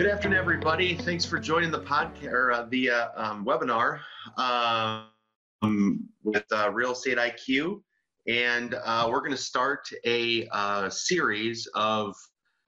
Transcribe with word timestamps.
Good 0.00 0.08
afternoon, 0.08 0.38
everybody. 0.38 0.94
Thanks 0.94 1.26
for 1.26 1.38
joining 1.38 1.70
the 1.70 1.80
podcast 1.82 2.32
or 2.32 2.52
uh, 2.52 2.66
the 2.70 2.88
uh, 2.88 3.08
um, 3.16 3.44
webinar 3.44 4.00
um, 4.38 6.08
with 6.24 6.46
uh, 6.50 6.70
Real 6.72 6.92
Estate 6.92 7.18
IQ, 7.18 7.82
and 8.26 8.72
uh, 8.82 9.08
we're 9.10 9.18
going 9.18 9.32
to 9.32 9.36
start 9.36 9.86
a 10.06 10.48
uh, 10.52 10.88
series 10.88 11.68
of 11.74 12.16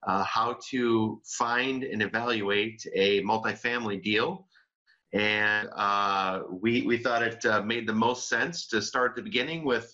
uh, 0.06 0.22
how 0.24 0.58
to 0.68 1.22
find 1.24 1.84
and 1.84 2.02
evaluate 2.02 2.86
a 2.94 3.22
multifamily 3.22 4.02
deal. 4.02 4.46
And 5.14 5.70
we 6.50 6.82
we 6.82 6.98
thought 6.98 7.22
it 7.22 7.64
made 7.64 7.86
the 7.86 7.94
most 7.94 8.28
sense 8.28 8.66
to 8.66 8.82
start 8.82 9.12
at 9.12 9.16
the 9.16 9.22
beginning 9.22 9.64
with 9.64 9.90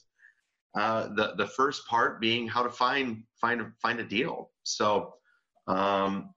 the 0.74 1.34
the 1.36 1.46
first 1.46 1.86
part 1.86 2.20
being 2.20 2.48
how 2.48 2.64
to 2.64 2.70
find 2.70 3.22
find 3.40 3.62
find 3.80 4.00
a 4.00 4.04
deal. 4.04 4.50
So. 4.64 5.14
Um, 5.68 6.30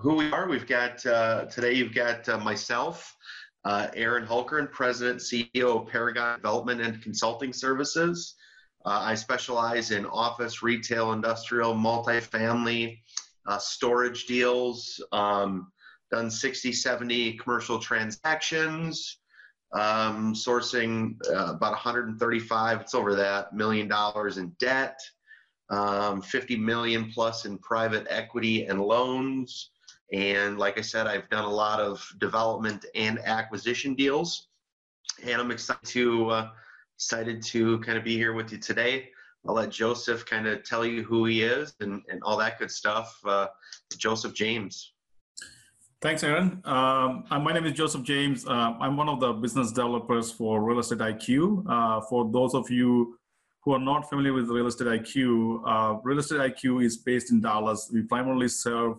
who 0.00 0.14
we 0.14 0.30
are. 0.30 0.48
We've 0.48 0.66
got 0.66 1.04
uh, 1.04 1.46
today. 1.46 1.72
You've 1.72 1.94
got 1.94 2.28
uh, 2.28 2.38
myself, 2.38 3.16
uh, 3.64 3.88
Aaron 3.94 4.24
Hulkern, 4.24 4.70
President, 4.70 5.20
CEO 5.20 5.82
of 5.82 5.88
Paragon 5.88 6.36
Development 6.36 6.80
and 6.80 7.02
Consulting 7.02 7.52
Services. 7.52 8.36
Uh, 8.86 9.00
I 9.02 9.16
specialize 9.16 9.90
in 9.90 10.06
office, 10.06 10.62
retail, 10.62 11.12
industrial, 11.12 11.74
multifamily, 11.74 13.00
uh, 13.46 13.58
storage 13.58 14.26
deals. 14.26 15.02
Um, 15.10 15.72
done 16.12 16.30
60, 16.30 16.72
70 16.72 17.32
commercial 17.38 17.80
transactions. 17.80 19.18
Um, 19.72 20.32
sourcing 20.32 21.16
uh, 21.28 21.52
about 21.54 21.72
135. 21.72 22.80
It's 22.80 22.94
over 22.94 23.16
that 23.16 23.52
million 23.52 23.88
dollars 23.88 24.38
in 24.38 24.50
debt. 24.60 25.00
Um, 25.70 26.22
50 26.22 26.56
million 26.56 27.10
plus 27.12 27.44
in 27.44 27.58
private 27.58 28.06
equity 28.08 28.64
and 28.64 28.80
loans. 28.80 29.70
And 30.12 30.58
like 30.58 30.78
I 30.78 30.82
said, 30.82 31.06
I've 31.06 31.28
done 31.28 31.44
a 31.44 31.50
lot 31.50 31.80
of 31.80 32.06
development 32.18 32.86
and 32.94 33.18
acquisition 33.20 33.94
deals, 33.94 34.48
and 35.22 35.40
I'm 35.40 35.50
excited 35.50 35.84
to 35.86 36.30
uh, 36.30 36.50
excited 36.96 37.42
to 37.42 37.78
kind 37.80 37.98
of 37.98 38.04
be 38.04 38.16
here 38.16 38.32
with 38.32 38.50
you 38.50 38.58
today. 38.58 39.10
I'll 39.46 39.54
let 39.54 39.70
Joseph 39.70 40.26
kind 40.26 40.46
of 40.46 40.64
tell 40.64 40.84
you 40.84 41.02
who 41.04 41.24
he 41.26 41.42
is 41.42 41.74
and, 41.80 42.02
and 42.10 42.22
all 42.22 42.36
that 42.38 42.58
good 42.58 42.70
stuff. 42.70 43.18
Uh, 43.24 43.46
Joseph 43.96 44.34
James. 44.34 44.92
Thanks, 46.00 46.22
Aaron. 46.22 46.60
Um, 46.64 47.24
my 47.28 47.52
name 47.52 47.66
is 47.66 47.72
Joseph 47.72 48.02
James. 48.02 48.46
Uh, 48.46 48.74
I'm 48.80 48.96
one 48.96 49.08
of 49.08 49.20
the 49.20 49.32
business 49.32 49.72
developers 49.72 50.30
for 50.30 50.62
Real 50.62 50.78
Estate 50.78 50.98
IQ. 50.98 51.64
Uh, 51.68 52.00
for 52.02 52.30
those 52.30 52.54
of 52.54 52.70
you 52.70 53.18
who 53.62 53.72
are 53.72 53.80
not 53.80 54.08
familiar 54.08 54.32
with 54.32 54.48
Real 54.48 54.68
Estate 54.68 54.86
IQ, 54.86 55.62
uh, 55.66 55.98
Real 56.02 56.18
Estate 56.18 56.38
IQ 56.38 56.84
is 56.84 56.96
based 56.96 57.32
in 57.32 57.40
Dallas. 57.40 57.90
We 57.92 58.02
primarily 58.02 58.48
serve 58.48 58.98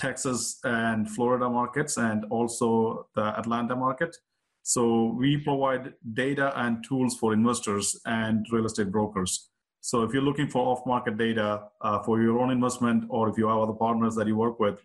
Texas 0.00 0.58
and 0.64 1.08
Florida 1.08 1.48
markets 1.48 1.98
and 1.98 2.24
also 2.30 3.06
the 3.14 3.38
Atlanta 3.38 3.76
market. 3.76 4.16
So 4.62 5.14
we 5.18 5.36
provide 5.36 5.94
data 6.14 6.52
and 6.56 6.84
tools 6.84 7.16
for 7.16 7.32
investors 7.32 8.00
and 8.06 8.46
real 8.50 8.66
estate 8.66 8.90
brokers. 8.90 9.48
So 9.80 10.02
if 10.02 10.12
you're 10.12 10.22
looking 10.22 10.48
for 10.48 10.66
off-market 10.66 11.16
data 11.16 11.62
uh, 11.80 12.00
for 12.00 12.20
your 12.20 12.38
own 12.40 12.50
investment, 12.50 13.04
or 13.08 13.28
if 13.30 13.38
you 13.38 13.48
have 13.48 13.58
other 13.58 13.72
partners 13.72 14.14
that 14.16 14.26
you 14.26 14.36
work 14.36 14.60
with, 14.60 14.78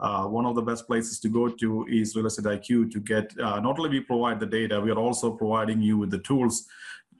uh, 0.00 0.24
one 0.24 0.46
of 0.46 0.56
the 0.56 0.62
best 0.62 0.86
places 0.88 1.20
to 1.20 1.28
go 1.28 1.48
to 1.48 1.86
is 1.86 2.16
Real 2.16 2.26
Estate 2.26 2.46
IQ 2.46 2.90
to 2.92 3.00
get. 3.00 3.32
Uh, 3.38 3.60
not 3.60 3.78
only 3.78 3.90
we 3.90 4.00
provide 4.00 4.40
the 4.40 4.46
data, 4.46 4.80
we 4.80 4.90
are 4.90 4.98
also 4.98 5.30
providing 5.30 5.80
you 5.80 5.96
with 5.96 6.10
the 6.10 6.18
tools 6.18 6.66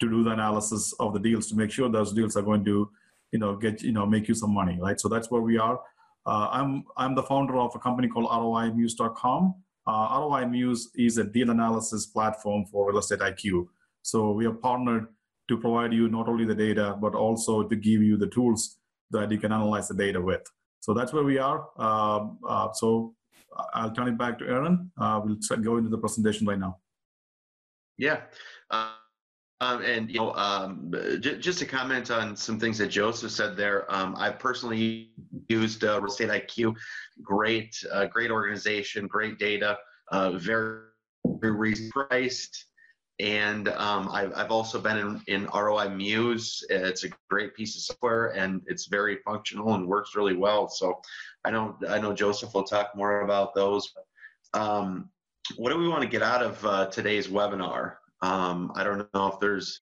to 0.01 0.11
do 0.11 0.25
the 0.25 0.31
analysis 0.31 0.93
of 0.99 1.13
the 1.13 1.21
deals 1.21 1.47
to 1.49 1.55
make 1.55 1.71
sure 1.71 1.89
those 1.89 2.13
deals 2.13 2.37
are 2.37 2.43
going 2.43 2.65
to, 2.65 2.91
you 3.31 3.39
know, 3.39 3.55
get 3.55 3.83
you 3.83 3.93
know 3.93 4.05
make 4.05 4.27
you 4.27 4.35
some 4.35 4.53
money, 4.53 4.77
right? 4.81 4.99
So 4.99 5.09
that's 5.09 5.31
where 5.31 5.43
we 5.43 5.59
are. 5.59 5.79
Uh, 6.25 6.49
I'm, 6.51 6.85
I'm 6.97 7.15
the 7.15 7.23
founder 7.23 7.57
of 7.59 7.75
a 7.75 7.79
company 7.79 8.09
called 8.09 8.31
ROIMuse.com. 8.31 9.55
Uh, 9.87 10.21
ROI 10.21 10.47
Muse 10.47 10.91
is 10.95 11.19
a 11.19 11.25
deal 11.25 11.51
analysis 11.51 12.07
platform 12.07 12.65
for 12.67 12.89
Real 12.89 12.99
Estate 12.99 13.19
IQ. 13.19 13.67
So 14.03 14.31
we 14.33 14.47
are 14.47 14.53
partnered 14.53 15.09
to 15.49 15.59
provide 15.59 15.93
you 15.93 16.09
not 16.09 16.29
only 16.29 16.45
the 16.45 16.55
data, 16.55 16.97
but 17.01 17.15
also 17.15 17.65
to 17.65 17.77
give 17.77 18.03
you 18.03 18.17
the 18.17 18.29
tools 18.29 18.79
that 19.11 19.31
you 19.31 19.39
can 19.39 19.53
analyze 19.53 19.89
the 19.89 19.95
data 19.95 20.21
with. 20.21 20.43
So 20.81 20.95
that's 20.95 21.13
where 21.13 21.25
we 21.25 21.39
are. 21.39 21.69
Uh, 21.79 22.29
uh, 22.49 22.73
so 22.73 23.15
I'll 23.75 23.91
turn 23.91 24.09
it 24.09 24.19
back 24.19 24.39
to 24.39 24.47
Aaron. 24.47 24.91
Uh, 24.99 25.21
we'll 25.25 25.37
go 25.63 25.77
into 25.77 25.91
the 25.91 25.99
presentation 25.99 26.47
right 26.47 26.59
now. 26.59 26.79
Yeah. 27.99 28.23
Um, 29.63 29.81
and 29.85 30.11
you 30.11 30.19
know, 30.19 30.33
um, 30.35 30.93
j- 31.21 31.39
just 31.39 31.61
to 31.61 31.67
comment 31.67 32.11
on 32.11 32.35
some 32.35 32.59
things 32.59 32.79
that 32.79 32.89
Joseph 32.89 33.31
said 33.31 33.57
there, 33.57 33.87
um, 33.95 34.17
I've 34.19 34.41
personally 34.41 35.13
used 35.49 35.85
uh, 35.85 36.01
Real 36.01 36.11
Estate 36.11 36.31
IQ. 36.31 36.75
Great, 37.23 37.77
uh, 37.93 38.07
great 38.07 38.33
organization, 38.33 39.07
great 39.07 39.39
data, 39.39 39.79
uh, 40.11 40.33
very, 40.33 40.81
very 41.25 41.77
priced. 41.93 42.67
And 43.21 43.69
um, 43.69 44.09
I've, 44.11 44.33
I've 44.35 44.51
also 44.51 44.81
been 44.81 44.99
in, 44.99 45.23
in 45.29 45.49
ROI 45.55 45.91
Muse. 45.91 46.67
It's 46.69 47.05
a 47.05 47.11
great 47.31 47.55
piece 47.55 47.77
of 47.77 47.83
software, 47.83 48.37
and 48.37 48.63
it's 48.67 48.87
very 48.87 49.19
functional 49.25 49.75
and 49.75 49.87
works 49.87 50.17
really 50.17 50.35
well. 50.35 50.67
So, 50.67 51.01
I 51.45 51.53
know 51.53 51.77
I 51.89 52.01
know 52.01 52.13
Joseph 52.13 52.53
will 52.53 52.65
talk 52.65 52.97
more 52.97 53.21
about 53.21 53.55
those. 53.55 53.93
Um, 54.55 55.09
what 55.57 55.71
do 55.71 55.79
we 55.79 55.87
want 55.87 56.03
to 56.03 56.09
get 56.09 56.23
out 56.23 56.43
of 56.43 56.67
uh, 56.67 56.87
today's 56.87 57.29
webinar? 57.29 57.99
Um, 58.23 58.73
I 58.75 58.85
don't 58.85 59.13
know 59.13 59.27
if 59.27 59.41
there's, 59.41 59.81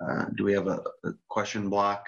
uh, 0.00 0.26
do 0.36 0.44
we 0.44 0.52
have 0.52 0.66
a, 0.66 0.82
a, 1.04 1.12
question 1.28 1.70
block? 1.70 2.06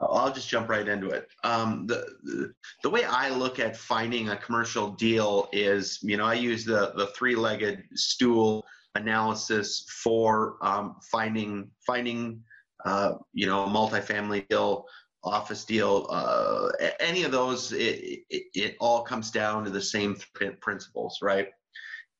I'll 0.00 0.32
just 0.32 0.48
jump 0.48 0.68
right 0.68 0.86
into 0.86 1.10
it. 1.10 1.28
Um, 1.44 1.86
the, 1.86 2.06
the, 2.22 2.52
the 2.82 2.90
way 2.90 3.04
I 3.04 3.28
look 3.30 3.58
at 3.58 3.76
finding 3.76 4.30
a 4.30 4.36
commercial 4.36 4.90
deal 4.90 5.48
is, 5.52 5.98
you 6.02 6.16
know, 6.16 6.24
I 6.24 6.34
use 6.34 6.64
the 6.64 6.92
the 6.96 7.08
three-legged 7.08 7.84
stool 7.94 8.64
analysis 8.94 9.84
for 10.02 10.56
um, 10.62 10.96
finding 11.10 11.70
finding 11.86 12.42
uh, 12.84 13.14
you 13.32 13.46
know 13.46 13.64
a 13.64 13.68
multifamily 13.68 14.48
deal, 14.48 14.86
office 15.24 15.64
deal, 15.64 16.06
uh, 16.10 16.68
any 17.00 17.22
of 17.22 17.32
those. 17.32 17.72
It, 17.72 18.24
it, 18.30 18.44
it 18.54 18.76
all 18.80 19.02
comes 19.02 19.30
down 19.30 19.64
to 19.64 19.70
the 19.70 19.82
same 19.82 20.16
principles, 20.60 21.18
right? 21.22 21.48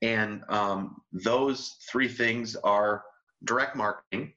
And 0.03 0.43
um, 0.49 1.01
those 1.13 1.77
three 1.91 2.09
things 2.09 2.57
are 2.57 3.05
direct 3.45 3.77
marketing, 3.77 4.33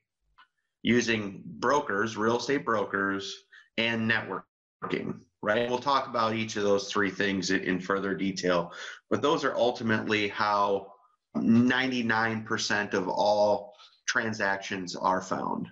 using 0.82 1.42
brokers, 1.44 2.16
real 2.16 2.38
estate 2.38 2.64
brokers, 2.64 3.44
and 3.76 4.10
networking, 4.10 5.20
right? 5.42 5.68
We'll 5.68 5.78
talk 5.78 6.06
about 6.06 6.34
each 6.34 6.56
of 6.56 6.62
those 6.62 6.90
three 6.90 7.10
things 7.10 7.50
in 7.50 7.80
further 7.80 8.14
detail, 8.14 8.72
but 9.10 9.22
those 9.22 9.44
are 9.44 9.54
ultimately 9.56 10.28
how 10.28 10.92
99% 11.36 12.94
of 12.94 13.08
all 13.08 13.74
transactions 14.06 14.94
are 14.94 15.20
found. 15.20 15.68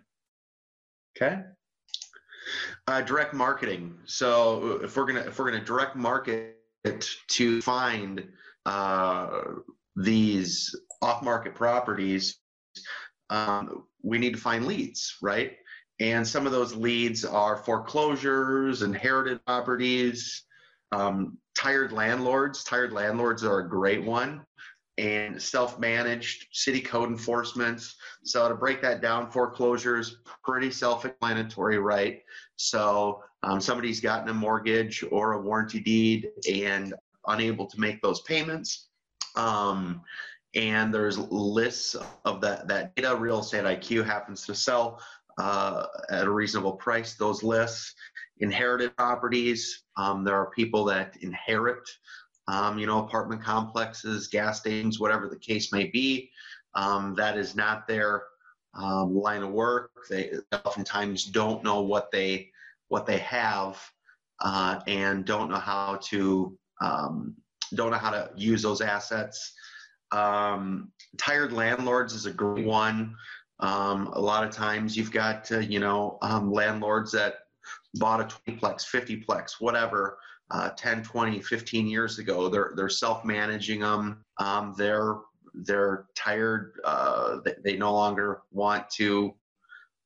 Okay. 1.16 1.40
Uh, 2.86 3.00
direct 3.00 3.32
marketing. 3.32 3.94
So 4.04 4.80
if 4.82 4.96
we're 4.96 5.06
gonna 5.06 5.20
if 5.20 5.38
we're 5.38 5.50
gonna 5.50 5.64
direct 5.64 5.96
market 5.96 6.58
to 7.28 7.62
find 7.62 8.28
uh, 8.66 9.40
these 9.96 10.74
off-market 11.02 11.54
properties, 11.54 12.38
um, 13.30 13.84
we 14.02 14.18
need 14.18 14.34
to 14.34 14.40
find 14.40 14.66
leads, 14.66 15.16
right? 15.22 15.52
And 16.00 16.26
some 16.26 16.46
of 16.46 16.52
those 16.52 16.74
leads 16.74 17.24
are 17.24 17.56
foreclosures, 17.56 18.82
inherited 18.82 19.44
properties, 19.46 20.42
um, 20.92 21.38
tired 21.56 21.92
landlords. 21.92 22.64
Tired 22.64 22.92
landlords 22.92 23.44
are 23.44 23.60
a 23.60 23.68
great 23.68 24.02
one, 24.02 24.44
and 24.98 25.40
self-managed 25.40 26.48
city 26.52 26.80
code 26.80 27.08
enforcement. 27.08 27.82
So 28.24 28.48
to 28.48 28.54
break 28.54 28.82
that 28.82 29.00
down, 29.00 29.30
foreclosures 29.30 30.18
pretty 30.42 30.70
self-explanatory, 30.70 31.78
right? 31.78 32.22
So 32.56 33.22
um, 33.42 33.60
somebody's 33.60 34.00
gotten 34.00 34.28
a 34.28 34.34
mortgage 34.34 35.04
or 35.10 35.32
a 35.32 35.40
warranty 35.40 35.80
deed 35.80 36.28
and 36.50 36.94
unable 37.26 37.66
to 37.66 37.80
make 37.80 38.02
those 38.02 38.20
payments 38.22 38.88
um, 39.36 40.02
and 40.54 40.92
there's 40.94 41.18
lists 41.18 41.96
of 42.24 42.40
that, 42.40 42.68
that 42.68 42.94
data. 42.94 43.16
Real 43.16 43.40
Estate 43.40 43.64
IQ 43.64 44.04
happens 44.04 44.46
to 44.46 44.54
sell 44.54 45.00
uh, 45.38 45.86
at 46.10 46.26
a 46.26 46.30
reasonable 46.30 46.74
price 46.74 47.14
those 47.14 47.42
lists. 47.42 47.94
Inherited 48.38 48.96
properties, 48.96 49.84
um, 49.96 50.24
there 50.24 50.36
are 50.36 50.50
people 50.50 50.84
that 50.84 51.16
inherit, 51.20 51.88
um, 52.48 52.78
you 52.78 52.86
know, 52.86 53.04
apartment 53.04 53.42
complexes, 53.42 54.28
gas 54.28 54.60
stations, 54.60 54.98
whatever 54.98 55.28
the 55.28 55.38
case 55.38 55.72
may 55.72 55.84
be. 55.84 56.30
Um, 56.74 57.14
that 57.14 57.38
is 57.38 57.54
not 57.54 57.86
their 57.86 58.24
um, 58.74 59.14
line 59.14 59.42
of 59.42 59.50
work. 59.50 59.90
They 60.10 60.32
oftentimes 60.52 61.26
don't 61.26 61.62
know 61.62 61.82
what 61.82 62.10
they 62.10 62.50
what 62.88 63.06
they 63.06 63.18
have 63.18 63.80
uh, 64.40 64.80
and 64.86 65.24
don't 65.24 65.50
know 65.50 65.58
how 65.58 65.98
to 66.02 66.58
um, 66.80 67.36
don't 67.74 67.90
know 67.90 67.98
how 67.98 68.10
to 68.10 68.30
use 68.36 68.62
those 68.62 68.80
assets. 68.80 69.52
Um, 70.12 70.92
tired 71.18 71.52
landlords 71.52 72.14
is 72.14 72.26
a 72.26 72.32
great 72.32 72.66
one. 72.66 73.16
Um, 73.60 74.08
a 74.08 74.20
lot 74.20 74.44
of 74.44 74.50
times 74.50 74.96
you've 74.96 75.12
got, 75.12 75.50
uh, 75.50 75.58
you 75.58 75.80
know, 75.80 76.18
um, 76.22 76.52
landlords 76.52 77.12
that 77.12 77.34
bought 77.94 78.20
a 78.20 78.24
20 78.24 78.60
plex, 78.60 78.84
50 78.86 79.22
plex, 79.22 79.52
whatever, 79.60 80.18
uh, 80.50 80.70
10, 80.70 81.02
20, 81.02 81.40
15 81.40 81.86
years 81.86 82.18
ago. 82.18 82.48
They're 82.48 82.72
they're 82.76 82.88
self-managing 82.88 83.80
them. 83.80 84.24
Um, 84.38 84.74
they're 84.76 85.16
they're 85.54 86.06
tired. 86.14 86.80
Uh, 86.84 87.38
they, 87.44 87.54
they 87.64 87.76
no 87.76 87.92
longer 87.92 88.42
want 88.50 88.88
to 88.90 89.34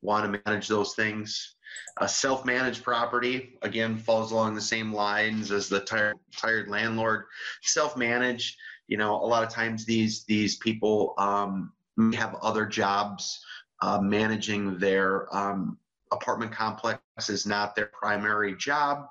want 0.03 0.33
to 0.33 0.41
manage 0.45 0.69
those 0.69 0.95
things. 0.95 1.57
A 1.99 2.09
self-managed 2.09 2.83
property 2.83 3.59
again 3.63 3.99
falls 3.99 4.33
along 4.33 4.55
the 4.55 4.61
same 4.61 4.93
lines 4.93 5.51
as 5.51 5.69
the 5.69 5.81
tired 5.81 6.17
tired 6.37 6.69
landlord. 6.69 7.25
Self-managed, 7.63 8.57
you 8.87 8.97
know, 8.97 9.15
a 9.15 9.27
lot 9.27 9.43
of 9.43 9.51
times 9.51 9.85
these 9.85 10.25
these 10.25 10.57
people 10.57 11.15
um, 11.19 11.73
have 12.15 12.37
other 12.43 12.67
jobs. 12.67 13.45
Uh, 13.81 14.01
managing 14.01 14.77
their 14.79 15.33
um, 15.37 15.79
apartment 16.11 16.51
complex 16.51 17.01
is 17.29 17.47
not 17.47 17.77
their 17.77 17.87
primary 17.93 18.57
job. 18.57 19.07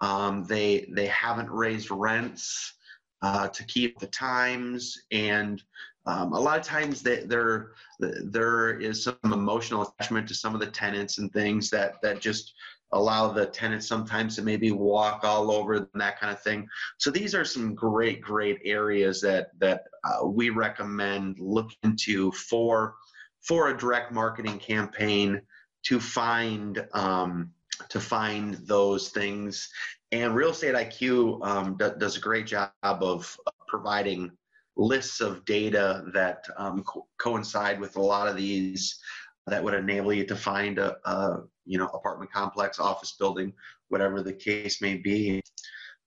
Um, 0.00 0.44
they 0.44 0.90
they 0.92 1.06
haven't 1.06 1.50
raised 1.50 1.88
rents 1.90 2.74
uh, 3.22 3.46
to 3.48 3.64
keep 3.64 4.00
the 4.00 4.08
times, 4.08 5.00
and 5.12 5.62
um, 6.06 6.32
a 6.32 6.40
lot 6.40 6.58
of 6.58 6.64
times 6.64 7.02
there 7.02 7.72
there 8.00 8.80
is 8.80 9.04
some 9.04 9.16
emotional 9.24 9.82
attachment 9.82 10.26
to 10.28 10.34
some 10.34 10.54
of 10.54 10.60
the 10.60 10.66
tenants 10.66 11.18
and 11.18 11.32
things 11.32 11.70
that 11.70 12.02
that 12.02 12.20
just 12.20 12.54
allow 12.92 13.32
the 13.32 13.46
tenants 13.46 13.86
sometimes 13.86 14.36
to 14.36 14.42
maybe 14.42 14.70
walk 14.70 15.24
all 15.24 15.50
over 15.50 15.74
and 15.74 15.86
that 15.94 16.20
kind 16.20 16.32
of 16.32 16.42
thing. 16.42 16.68
So 16.98 17.10
these 17.10 17.34
are 17.34 17.44
some 17.44 17.74
great 17.74 18.20
great 18.20 18.60
areas 18.64 19.20
that 19.20 19.50
that 19.60 19.84
uh, 20.04 20.26
we 20.26 20.50
recommend 20.50 21.38
look 21.38 21.70
into 21.84 22.32
for 22.32 22.96
for 23.40 23.68
a 23.68 23.76
direct 23.76 24.12
marketing 24.12 24.58
campaign 24.58 25.40
to 25.84 26.00
find 26.00 26.84
um, 26.94 27.52
to 27.88 28.00
find 28.00 28.54
those 28.66 29.10
things. 29.10 29.68
And 30.10 30.34
Real 30.34 30.50
Estate 30.50 30.74
IQ 30.74 31.46
um, 31.46 31.76
d- 31.76 31.90
does 31.98 32.16
a 32.16 32.20
great 32.20 32.46
job 32.46 32.72
of 32.82 33.36
providing 33.68 34.30
lists 34.76 35.20
of 35.20 35.44
data 35.44 36.04
that 36.14 36.44
um, 36.56 36.82
co- 36.84 37.06
coincide 37.18 37.80
with 37.80 37.96
a 37.96 38.00
lot 38.00 38.28
of 38.28 38.36
these 38.36 38.98
that 39.46 39.62
would 39.62 39.74
enable 39.74 40.12
you 40.12 40.24
to 40.24 40.36
find 40.36 40.78
a, 40.78 40.96
a, 41.04 41.40
you 41.64 41.78
know 41.78 41.86
apartment 41.88 42.32
complex, 42.32 42.78
office 42.78 43.16
building, 43.18 43.52
whatever 43.88 44.22
the 44.22 44.32
case 44.32 44.80
may 44.80 44.96
be. 44.96 45.42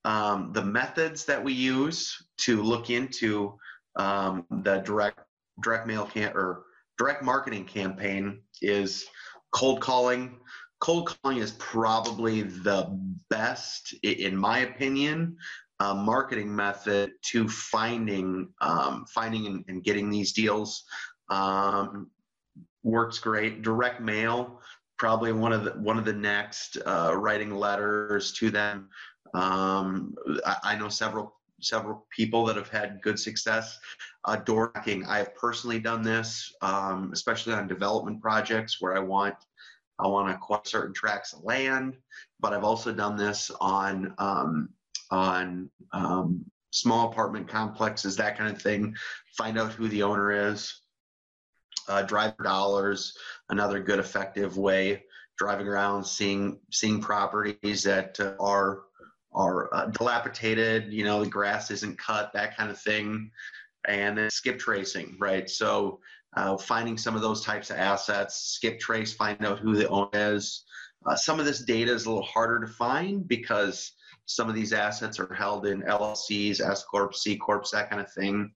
Um, 0.04 0.52
the 0.54 0.64
methods 0.64 1.26
that 1.26 1.44
we 1.44 1.54
use 1.54 2.16
to 2.40 2.62
look 2.62 2.90
into 2.90 3.58
um, 3.96 4.46
the 4.64 4.78
direct 4.80 5.20
direct 5.62 5.88
mail 5.88 6.06
can 6.06 6.32
or 6.36 6.64
direct 6.98 7.24
marketing 7.24 7.66
campaign 7.66 8.42
is 8.62 9.06
cold 9.52 9.82
calling, 9.82 10.38
cold 10.80 11.18
calling 11.22 11.40
is 11.40 11.52
probably 11.54 12.42
the 12.42 13.00
best, 13.30 13.94
in 14.04 14.36
my 14.36 14.60
opinion, 14.60 15.38
uh, 15.80 15.94
marketing 15.94 16.56
method 16.56 17.12
to 17.22 17.48
finding 17.50 18.50
um, 18.62 19.06
finding 19.14 19.46
and, 19.48 19.66
and, 19.68 19.84
getting 19.84 20.10
these 20.10 20.32
deals. 20.32 20.84
Um, 21.30 22.10
works 22.84 23.20
great. 23.20 23.62
Direct 23.62 24.00
mail, 24.00 24.62
probably 24.98 25.34
one 25.34 25.52
of 25.52 25.66
the 25.66 25.72
one 25.72 25.98
of 25.98 26.06
the 26.06 26.14
next. 26.14 26.78
Uh, 26.86 27.14
writing 27.16 27.54
letters 27.54 28.32
to 28.34 28.50
them. 28.50 28.90
Um, 29.34 30.16
I, 30.46 30.56
I, 30.64 30.76
know 30.78 30.88
several 30.88 31.36
several 31.62 32.06
people 32.16 32.46
that 32.46 32.56
have 32.56 32.70
had 32.70 33.02
good 33.02 33.20
success. 33.20 33.78
Uh, 34.24 34.38
door 34.38 34.72
knocking. 34.76 35.06
I 35.06 35.18
have 35.18 35.36
personally 35.36 35.80
done 35.80 36.04
this, 36.04 36.54
um, 36.62 37.12
especially 37.12 37.54
on 37.54 37.68
development 37.68 38.22
projects 38.22 38.78
where 38.80 38.96
I 38.96 39.00
want 39.00 39.36
I 40.00 40.08
want 40.08 40.30
to 40.30 40.36
acquire 40.36 40.62
certain 40.66 40.94
tracts 40.94 41.34
of 41.34 41.44
land, 41.44 41.96
but 42.40 42.54
I've 42.54 42.66
also 42.66 42.94
done 42.94 43.16
this 43.16 43.50
on 43.62 44.14
um, 44.18 44.70
on 45.12 45.70
um, 45.92 46.46
small 46.72 47.10
apartment 47.10 47.48
complexes, 47.48 48.16
that 48.18 48.38
kind 48.38 48.54
of 48.54 48.62
thing. 48.62 48.96
Find 49.38 49.58
out 49.58 49.74
who 49.74 49.88
the 49.88 50.04
owner 50.04 50.50
is. 50.50 50.82
Uh, 51.88 52.02
driver 52.02 52.44
dollars, 52.44 53.16
another 53.50 53.80
good 53.80 54.00
effective 54.00 54.58
way. 54.58 55.04
Driving 55.38 55.68
around, 55.68 56.04
seeing 56.06 56.60
seeing 56.72 57.02
properties 57.02 57.84
that 57.84 58.18
uh, 58.20 58.34
are 58.40 58.84
are 59.34 59.74
uh, 59.76 59.86
dilapidated. 59.88 60.92
You 60.94 61.04
know, 61.04 61.24
the 61.24 61.30
grass 61.30 61.70
isn't 61.72 62.00
cut, 62.00 62.32
that 62.34 62.56
kind 62.56 62.72
of 62.72 62.80
thing, 62.80 63.30
and 63.88 64.18
then 64.18 64.30
skip 64.30 64.58
tracing, 64.58 65.18
right? 65.20 65.50
So 65.50 66.00
uh, 66.36 66.58
finding 66.58 66.98
some 66.98 67.16
of 67.16 67.22
those 67.22 67.44
types 67.44 67.70
of 67.70 67.78
assets, 67.78 68.36
skip 68.36 68.80
trace, 68.80 69.14
find 69.14 69.46
out 69.46 69.60
who 69.60 69.76
the 69.76 69.88
owner 69.90 70.10
is. 70.14 70.64
Uh, 71.06 71.16
some 71.16 71.40
of 71.40 71.46
this 71.46 71.64
data 71.64 71.94
is 71.94 72.06
a 72.06 72.10
little 72.10 72.24
harder 72.24 72.60
to 72.60 72.68
find 72.68 73.28
because 73.28 73.92
some 74.26 74.50
of 74.50 74.56
these 74.56 74.74
assets 74.74 75.20
are 75.20 75.34
held 75.34 75.66
in 75.66 75.82
LLCs, 75.84 76.60
S 76.60 76.84
corps, 76.84 77.14
C 77.14 77.38
corps, 77.38 77.64
that 77.72 77.90
kind 77.90 78.02
of 78.02 78.12
thing. 78.12 78.52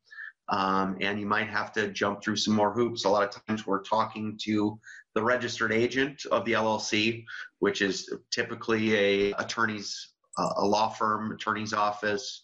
Um, 0.50 0.98
and 1.00 1.19
you 1.19 1.27
might 1.27 1.48
have 1.48 1.71
to 1.74 1.92
jump 1.92 2.24
through 2.24 2.38
some 2.38 2.56
more 2.56 2.74
hoops. 2.74 3.06
A 3.06 3.10
lot 3.10 3.24
of 3.24 3.45
times 3.45 3.68
we're 3.68 3.83
talking 3.83 4.38
to 4.45 4.80
the 5.13 5.21
registered 5.21 5.71
agent 5.71 6.21
of 6.31 6.44
the 6.45 6.54
LLC, 6.54 7.24
which 7.60 7.81
is 7.81 8.12
typically 8.31 8.95
a 8.95 9.31
attorney's, 9.33 10.13
uh, 10.39 10.54
a 10.57 10.66
law 10.66 10.89
firm, 10.89 11.31
attorney's 11.31 11.74
office, 11.74 12.42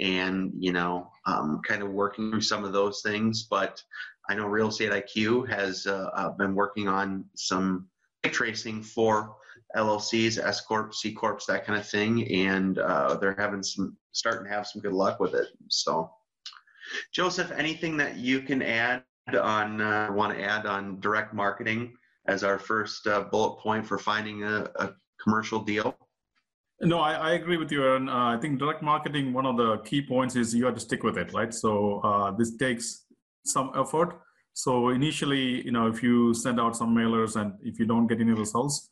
and 0.00 0.52
you 0.58 0.72
know, 0.72 1.10
um, 1.24 1.62
kind 1.66 1.82
of 1.82 1.90
working 1.90 2.30
through 2.30 2.42
some 2.42 2.64
of 2.64 2.74
those 2.74 3.00
things. 3.00 3.44
But 3.44 3.82
I 4.28 4.34
know 4.34 4.46
Real 4.46 4.68
Estate 4.68 4.90
IQ 4.90 5.48
has 5.48 5.86
uh, 5.86 6.10
uh, 6.14 6.30
been 6.30 6.54
working 6.54 6.88
on 6.88 7.24
some 7.36 7.88
tracing 8.24 8.82
for 8.82 9.36
LLCs, 9.76 10.42
S 10.42 10.60
corps, 10.60 10.92
C 10.92 11.12
corps, 11.12 11.38
that 11.46 11.64
kind 11.64 11.78
of 11.78 11.86
thing, 11.86 12.26
and 12.32 12.78
uh, 12.78 13.16
they're 13.16 13.36
having 13.38 13.62
some 13.62 13.96
starting 14.12 14.44
to 14.44 14.50
have 14.50 14.66
some 14.66 14.80
good 14.80 14.92
luck 14.92 15.20
with 15.20 15.34
it. 15.34 15.48
So, 15.68 16.10
Joseph, 17.12 17.50
anything 17.52 17.96
that 17.98 18.16
you 18.16 18.40
can 18.40 18.62
add 18.62 19.02
on 19.34 19.80
uh, 19.80 20.08
want 20.12 20.36
to 20.36 20.42
add 20.42 20.66
on 20.66 21.00
direct 21.00 21.34
marketing 21.34 21.92
as 22.26 22.42
our 22.44 22.58
first 22.58 23.06
uh, 23.06 23.22
bullet 23.22 23.58
point 23.60 23.86
for 23.86 23.98
finding 23.98 24.44
a, 24.44 24.68
a 24.76 24.94
commercial 25.22 25.60
deal? 25.60 25.96
No, 26.80 27.00
I, 27.00 27.14
I, 27.14 27.32
agree 27.32 27.56
with 27.56 27.72
you, 27.72 27.82
Aaron. 27.82 28.08
Uh, 28.08 28.36
I 28.36 28.38
think 28.38 28.58
direct 28.58 28.82
marketing, 28.82 29.32
one 29.32 29.46
of 29.46 29.56
the 29.56 29.78
key 29.78 30.02
points 30.02 30.36
is 30.36 30.54
you 30.54 30.66
have 30.66 30.74
to 30.74 30.80
stick 30.80 31.02
with 31.02 31.16
it, 31.16 31.32
right? 31.32 31.52
So 31.52 32.00
uh, 32.00 32.32
this 32.32 32.56
takes 32.56 33.06
some 33.46 33.70
effort. 33.74 34.20
So 34.52 34.90
initially, 34.90 35.64
you 35.64 35.72
know, 35.72 35.86
if 35.86 36.02
you 36.02 36.34
send 36.34 36.60
out 36.60 36.76
some 36.76 36.94
mailers 36.94 37.36
and 37.40 37.54
if 37.62 37.78
you 37.78 37.86
don't 37.86 38.06
get 38.06 38.20
any 38.20 38.32
results, 38.32 38.90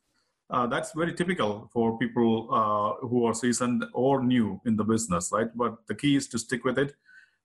uh, 0.51 0.67
that's 0.67 0.93
very 0.93 1.15
typical 1.15 1.71
for 1.73 1.99
people 1.99 2.49
uh, 2.53 3.07
who 3.07 3.25
are 3.25 3.35
seasoned 3.35 3.85
or 3.95 4.23
new 4.23 4.61
in 4.67 4.77
the 4.77 4.85
business, 4.85 5.31
right? 5.33 5.49
But 5.55 5.77
the 5.89 5.95
key 5.95 6.17
is 6.17 6.29
to 6.29 6.39
stick 6.39 6.65
with 6.65 6.79
it. 6.79 6.95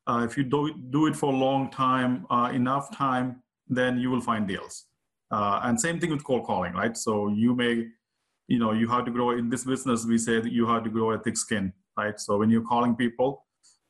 Uh, 0.06 0.26
if 0.30 0.38
you 0.38 0.44
do, 0.44 0.74
do 0.90 1.08
it 1.08 1.16
for 1.16 1.32
a 1.32 1.36
long 1.36 1.70
time, 1.72 2.26
uh, 2.30 2.52
enough 2.54 2.96
time, 2.96 3.42
then 3.68 4.00
you 4.00 4.10
will 4.10 4.22
find 4.22 4.48
deals. 4.48 4.86
Uh, 5.32 5.62
and 5.64 5.80
same 5.80 6.00
thing 6.00 6.10
with 6.10 6.24
cold 6.24 6.46
calling, 6.46 6.74
right? 6.74 6.98
So 6.98 7.30
you 7.30 7.56
may, 7.56 7.88
you 8.48 8.60
know, 8.60 8.74
you 8.74 8.88
have 8.90 9.06
to 9.06 9.12
grow 9.12 9.32
in 9.32 9.50
this 9.50 9.64
business. 9.64 10.06
We 10.06 10.18
say 10.18 10.42
that 10.42 10.52
you 10.52 10.66
have 10.68 10.84
to 10.84 10.90
grow 10.90 11.12
a 11.12 11.20
thick 11.20 11.38
skin, 11.38 11.72
right? 11.96 12.20
So 12.20 12.38
when 12.38 12.50
you're 12.50 12.68
calling 12.68 12.96
people, 12.96 13.46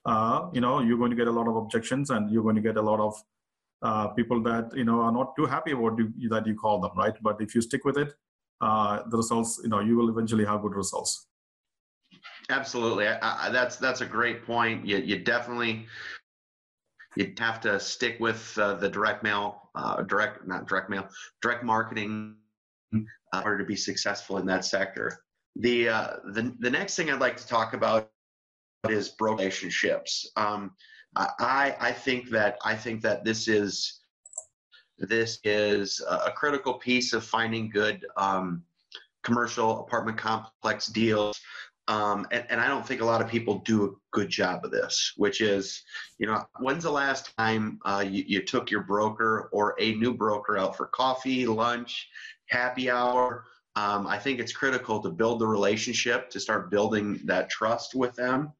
uh, 0.05 0.49
you 0.53 0.61
know, 0.61 0.81
you're 0.81 0.97
going 0.97 1.11
to 1.11 1.15
get 1.15 1.27
a 1.27 1.31
lot 1.31 1.47
of 1.47 1.55
objections 1.55 2.09
and 2.09 2.29
you're 2.29 2.43
going 2.43 2.55
to 2.55 2.61
get 2.61 2.77
a 2.77 2.81
lot 2.81 2.99
of 2.99 4.15
people 4.15 4.43
that, 4.43 4.71
you 4.75 4.83
know, 4.83 4.99
are 5.01 5.11
not 5.11 5.35
too 5.35 5.45
happy 5.45 5.71
about 5.71 5.97
you, 5.97 6.29
that 6.29 6.45
you 6.45 6.55
call 6.55 6.81
them, 6.81 6.91
right? 6.95 7.15
But 7.21 7.41
if 7.41 7.55
you 7.55 7.61
stick 7.61 7.85
with 7.85 7.97
it, 7.97 8.13
uh, 8.61 9.03
the 9.07 9.17
results, 9.17 9.59
you 9.63 9.69
know, 9.69 9.79
you 9.79 9.95
will 9.95 10.09
eventually 10.09 10.45
have 10.45 10.61
good 10.61 10.75
results. 10.75 11.27
Absolutely. 12.49 13.07
I, 13.07 13.47
I, 13.47 13.49
that's, 13.49 13.77
that's 13.77 14.01
a 14.01 14.05
great 14.05 14.45
point. 14.45 14.85
You, 14.85 14.97
you 14.97 15.19
definitely, 15.19 15.85
you 17.15 17.33
have 17.37 17.61
to 17.61 17.79
stick 17.79 18.19
with 18.19 18.57
uh, 18.57 18.75
the 18.75 18.89
direct 18.89 19.23
mail, 19.23 19.69
uh, 19.75 20.01
direct, 20.03 20.47
not 20.47 20.67
direct 20.67 20.89
mail, 20.89 21.07
direct 21.41 21.63
marketing 21.63 22.35
uh, 22.93 22.97
in 23.33 23.43
order 23.43 23.59
to 23.59 23.65
be 23.65 23.75
successful 23.75 24.37
in 24.37 24.45
that 24.47 24.65
sector. 24.65 25.23
The, 25.55 25.89
uh, 25.89 26.13
the, 26.33 26.55
the 26.59 26.69
next 26.69 26.95
thing 26.95 27.09
I'd 27.11 27.19
like 27.19 27.37
to 27.37 27.47
talk 27.47 27.73
about 27.73 28.11
is 28.87 29.13
relationships. 29.19 30.31
Um, 30.37 30.71
I 31.15 31.75
I 31.79 31.91
think 31.91 32.29
that 32.29 32.59
I 32.63 32.75
think 32.75 33.01
that 33.01 33.25
this 33.25 33.47
is 33.47 33.98
this 34.99 35.39
is 35.43 36.01
a 36.09 36.31
critical 36.31 36.73
piece 36.73 37.13
of 37.13 37.23
finding 37.23 37.69
good 37.69 38.05
um, 38.17 38.63
commercial 39.23 39.81
apartment 39.81 40.17
complex 40.17 40.87
deals. 40.87 41.39
Um, 41.87 42.27
and, 42.31 42.45
and, 42.49 42.61
I 42.61 42.67
don't 42.67 42.85
think 42.85 43.01
a 43.01 43.05
lot 43.05 43.19
of 43.19 43.27
people 43.27 43.63
do 43.65 43.85
a 43.85 43.89
good 44.11 44.29
job 44.29 44.63
of 44.63 44.69
this, 44.69 45.13
which 45.17 45.41
is, 45.41 45.81
you 46.19 46.27
know, 46.27 46.45
when's 46.59 46.83
the 46.83 46.91
last 46.91 47.35
time 47.35 47.79
uh, 47.83 48.05
you, 48.07 48.23
you 48.27 48.43
took 48.43 48.69
your 48.69 48.83
broker 48.83 49.49
or 49.51 49.75
a 49.79 49.95
new 49.95 50.13
broker 50.13 50.59
out 50.59 50.77
for 50.77 50.85
coffee, 50.85 51.47
lunch, 51.47 52.07
happy 52.49 52.91
hour? 52.91 53.45
Um, 53.75 54.05
I 54.05 54.19
think 54.19 54.39
it's 54.39 54.51
critical 54.51 55.01
to 55.01 55.09
build 55.09 55.39
the 55.39 55.47
relationship, 55.47 56.29
to 56.29 56.39
start 56.39 56.69
building 56.69 57.21
that 57.25 57.49
trust 57.49 57.95
with 57.95 58.13
them 58.15 58.53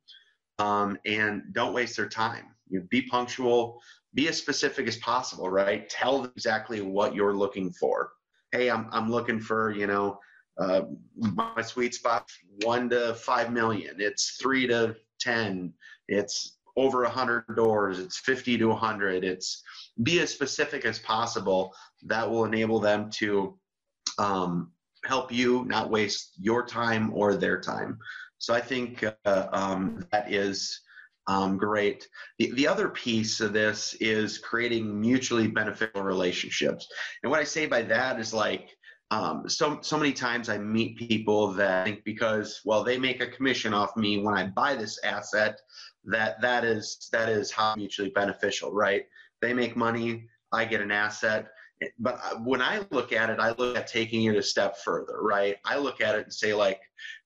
um, 0.58 0.98
and 1.06 1.44
don't 1.52 1.74
waste 1.74 1.98
their 1.98 2.10
time. 2.10 2.46
You 2.70 2.80
know, 2.80 2.88
be 2.90 3.04
punctual, 3.04 3.80
be 4.14 4.28
as 4.28 4.38
specific 4.38 4.88
as 4.88 4.98
possible, 4.98 5.50
right? 5.50 5.90
Tell 5.90 6.22
them 6.22 6.32
exactly 6.36 6.82
what 6.82 7.14
you're 7.14 7.36
looking 7.36 7.72
for. 7.72 8.12
Hey, 8.52 8.70
I'm, 8.70 8.88
I'm 8.92 9.12
looking 9.12 9.40
for, 9.40 9.72
you 9.72 9.88
know, 9.88 10.20
uh, 10.60 10.82
my 11.16 11.62
sweet 11.62 11.96
spot 11.96 12.28
one 12.64 12.90
to 12.90 13.14
five 13.16 13.54
million. 13.54 13.96
It's 14.00 14.38
three 14.42 14.68
to 14.68 14.96
ten. 15.20 15.74
It's 16.08 16.58
over 16.76 17.04
a 17.04 17.10
hundred 17.10 17.46
doors. 17.56 18.00
It's 18.00 18.20
fifty 18.20 18.58
to 18.58 18.74
hundred. 18.74 19.24
It's 19.24 19.64
be 20.04 20.20
as 20.20 20.32
specific 20.32 20.86
as 20.86 21.00
possible. 21.00 21.74
That 22.04 22.30
will 22.30 22.44
enable 22.46 22.80
them 22.80 23.10
to 23.12 23.58
um, 24.18 24.72
help 25.06 25.32
you 25.32 25.64
not 25.66 25.90
waste 25.90 26.34
your 26.40 26.66
time 26.66 27.14
or 27.14 27.36
their 27.36 27.62
time. 27.62 27.98
So 28.38 28.54
I 28.54 28.62
think 28.62 29.06
uh, 29.26 29.48
um, 29.54 30.06
that 30.12 30.32
is 30.32 30.82
um, 31.30 31.58
great. 31.58 32.08
The, 32.40 32.52
the 32.54 32.68
other 32.68 32.90
piece 32.90 33.40
of 33.40 33.54
this 33.54 33.94
is 34.02 34.40
creating 34.40 35.00
mutually 35.00 35.48
beneficial 35.48 36.02
relationships. 36.02 36.88
And 37.22 37.30
what 37.30 37.40
I 37.40 37.44
say 37.44 37.68
by 37.68 37.84
that 37.84 38.20
is 38.20 38.34
like, 38.34 38.76
um, 39.12 39.48
so 39.48 39.80
so 39.82 39.98
many 39.98 40.12
times 40.12 40.50
I 40.50 40.58
meet 40.58 40.98
people 40.98 41.52
that 41.54 41.86
think 41.86 42.04
because 42.04 42.62
well 42.64 42.84
they 42.84 42.98
make 42.98 43.22
a 43.22 43.28
commission 43.28 43.74
off 43.74 43.98
me 43.98 44.22
when 44.22 44.36
I 44.36 44.48
buy 44.48 44.76
this 44.76 45.00
asset 45.04 45.60
that 46.06 46.40
that 46.42 46.64
is 46.64 47.10
that 47.12 47.28
is 47.30 47.52
how 47.52 47.76
mutually 47.76 48.12
beneficial, 48.12 48.72
right? 48.72 49.06
They 49.42 49.54
make 49.54 49.76
money, 49.76 50.28
I 50.52 50.66
get 50.66 50.82
an 50.82 50.92
asset. 50.92 51.48
But 51.98 52.20
when 52.44 52.62
I 52.62 52.86
look 52.92 53.14
at 53.14 53.30
it, 53.30 53.40
I 53.40 53.52
look 53.52 53.78
at 53.78 53.88
taking 53.88 54.26
it 54.26 54.36
a 54.36 54.44
step 54.44 54.78
further, 54.78 55.22
right? 55.22 55.56
I 55.66 55.78
look 55.78 56.02
at 56.02 56.16
it 56.16 56.24
and 56.26 56.34
say 56.34 56.54
like, 56.54 56.80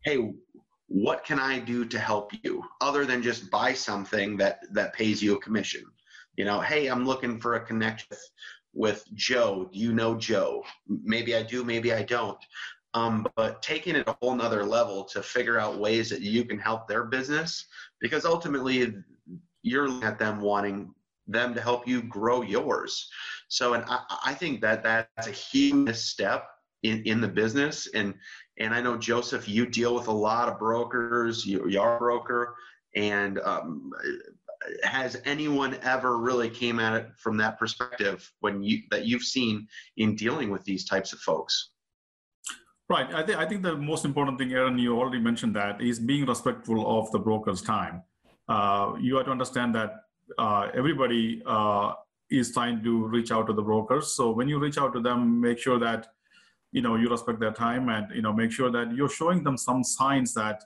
hey, 0.03 0.31
what 0.93 1.25
can 1.25 1.39
I 1.39 1.57
do 1.57 1.85
to 1.85 1.97
help 1.97 2.31
you 2.43 2.63
other 2.79 3.03
than 3.03 3.23
just 3.23 3.49
buy 3.49 3.73
something 3.73 4.37
that 4.37 4.59
that 4.73 4.93
pays 4.93 5.23
you 5.23 5.35
a 5.35 5.39
commission? 5.39 5.83
You 6.37 6.45
know, 6.45 6.61
hey, 6.61 6.85
I'm 6.85 7.03
looking 7.03 7.39
for 7.39 7.55
a 7.55 7.65
connection 7.65 8.15
with 8.75 9.03
Joe. 9.15 9.71
Do 9.73 9.79
you 9.79 9.91
know 9.91 10.13
Joe? 10.13 10.63
Maybe 10.87 11.35
I 11.35 11.41
do, 11.41 11.63
maybe 11.63 11.91
I 11.91 12.03
don't. 12.03 12.37
Um, 12.93 13.25
but 13.35 13.63
taking 13.63 13.95
it 13.95 14.07
a 14.07 14.15
whole 14.21 14.35
nother 14.35 14.63
level 14.63 15.03
to 15.05 15.23
figure 15.23 15.59
out 15.59 15.79
ways 15.79 16.11
that 16.11 16.21
you 16.21 16.45
can 16.45 16.59
help 16.59 16.87
their 16.87 17.05
business 17.05 17.65
because 17.99 18.23
ultimately 18.23 18.93
you're 19.63 20.05
at 20.05 20.19
them 20.19 20.41
wanting 20.41 20.93
them 21.25 21.55
to 21.55 21.61
help 21.61 21.87
you 21.87 22.03
grow 22.03 22.43
yours. 22.43 23.09
So, 23.47 23.73
and 23.73 23.83
I, 23.87 24.01
I 24.27 24.33
think 24.35 24.61
that 24.61 24.83
that's 24.83 25.25
a 25.25 25.31
huge 25.31 25.95
step 25.95 26.52
in, 26.83 27.01
in 27.03 27.21
the 27.21 27.27
business. 27.27 27.87
And 27.93 28.13
and 28.59 28.73
I 28.73 28.81
know 28.81 28.97
Joseph, 28.97 29.49
you 29.49 29.65
deal 29.65 29.95
with 29.95 30.07
a 30.07 30.11
lot 30.11 30.47
of 30.47 30.59
brokers. 30.59 31.45
You, 31.45 31.67
you 31.67 31.81
are 31.81 31.95
a 31.95 31.99
broker, 31.99 32.55
and 32.95 33.39
um, 33.39 33.91
has 34.83 35.19
anyone 35.25 35.77
ever 35.81 36.19
really 36.19 36.49
came 36.49 36.79
at 36.79 36.93
it 36.93 37.07
from 37.17 37.37
that 37.37 37.57
perspective 37.57 38.31
when 38.41 38.63
you 38.63 38.83
that 38.91 39.05
you've 39.05 39.23
seen 39.23 39.67
in 39.97 40.15
dealing 40.15 40.51
with 40.51 40.63
these 40.65 40.85
types 40.85 41.13
of 41.13 41.19
folks? 41.19 41.71
Right. 42.89 43.11
I 43.13 43.23
think 43.25 43.37
I 43.39 43.45
think 43.47 43.63
the 43.63 43.75
most 43.75 44.05
important 44.05 44.37
thing, 44.37 44.53
Aaron, 44.53 44.77
you 44.77 44.97
already 44.99 45.19
mentioned 45.19 45.55
that 45.55 45.81
is 45.81 45.99
being 45.99 46.25
respectful 46.25 46.99
of 46.99 47.11
the 47.11 47.19
broker's 47.19 47.61
time. 47.61 48.03
Uh, 48.47 48.93
you 48.99 49.15
have 49.15 49.25
to 49.25 49.31
understand 49.31 49.73
that 49.73 49.95
uh, 50.37 50.67
everybody 50.75 51.41
uh, 51.45 51.93
is 52.29 52.53
trying 52.53 52.83
to 52.83 53.07
reach 53.07 53.31
out 53.31 53.47
to 53.47 53.53
the 53.53 53.61
brokers. 53.61 54.13
So 54.13 54.31
when 54.31 54.47
you 54.47 54.59
reach 54.59 54.77
out 54.77 54.93
to 54.93 54.99
them, 54.99 55.39
make 55.39 55.59
sure 55.59 55.79
that 55.79 56.07
you 56.73 56.81
know 56.81 56.95
you 56.95 57.07
respect 57.07 57.39
their 57.39 57.53
time 57.53 57.87
and 57.87 58.07
you 58.13 58.21
know 58.21 58.33
make 58.33 58.51
sure 58.51 58.69
that 58.71 58.93
you're 58.93 59.15
showing 59.21 59.43
them 59.43 59.57
some 59.57 59.83
signs 59.83 60.33
that 60.33 60.63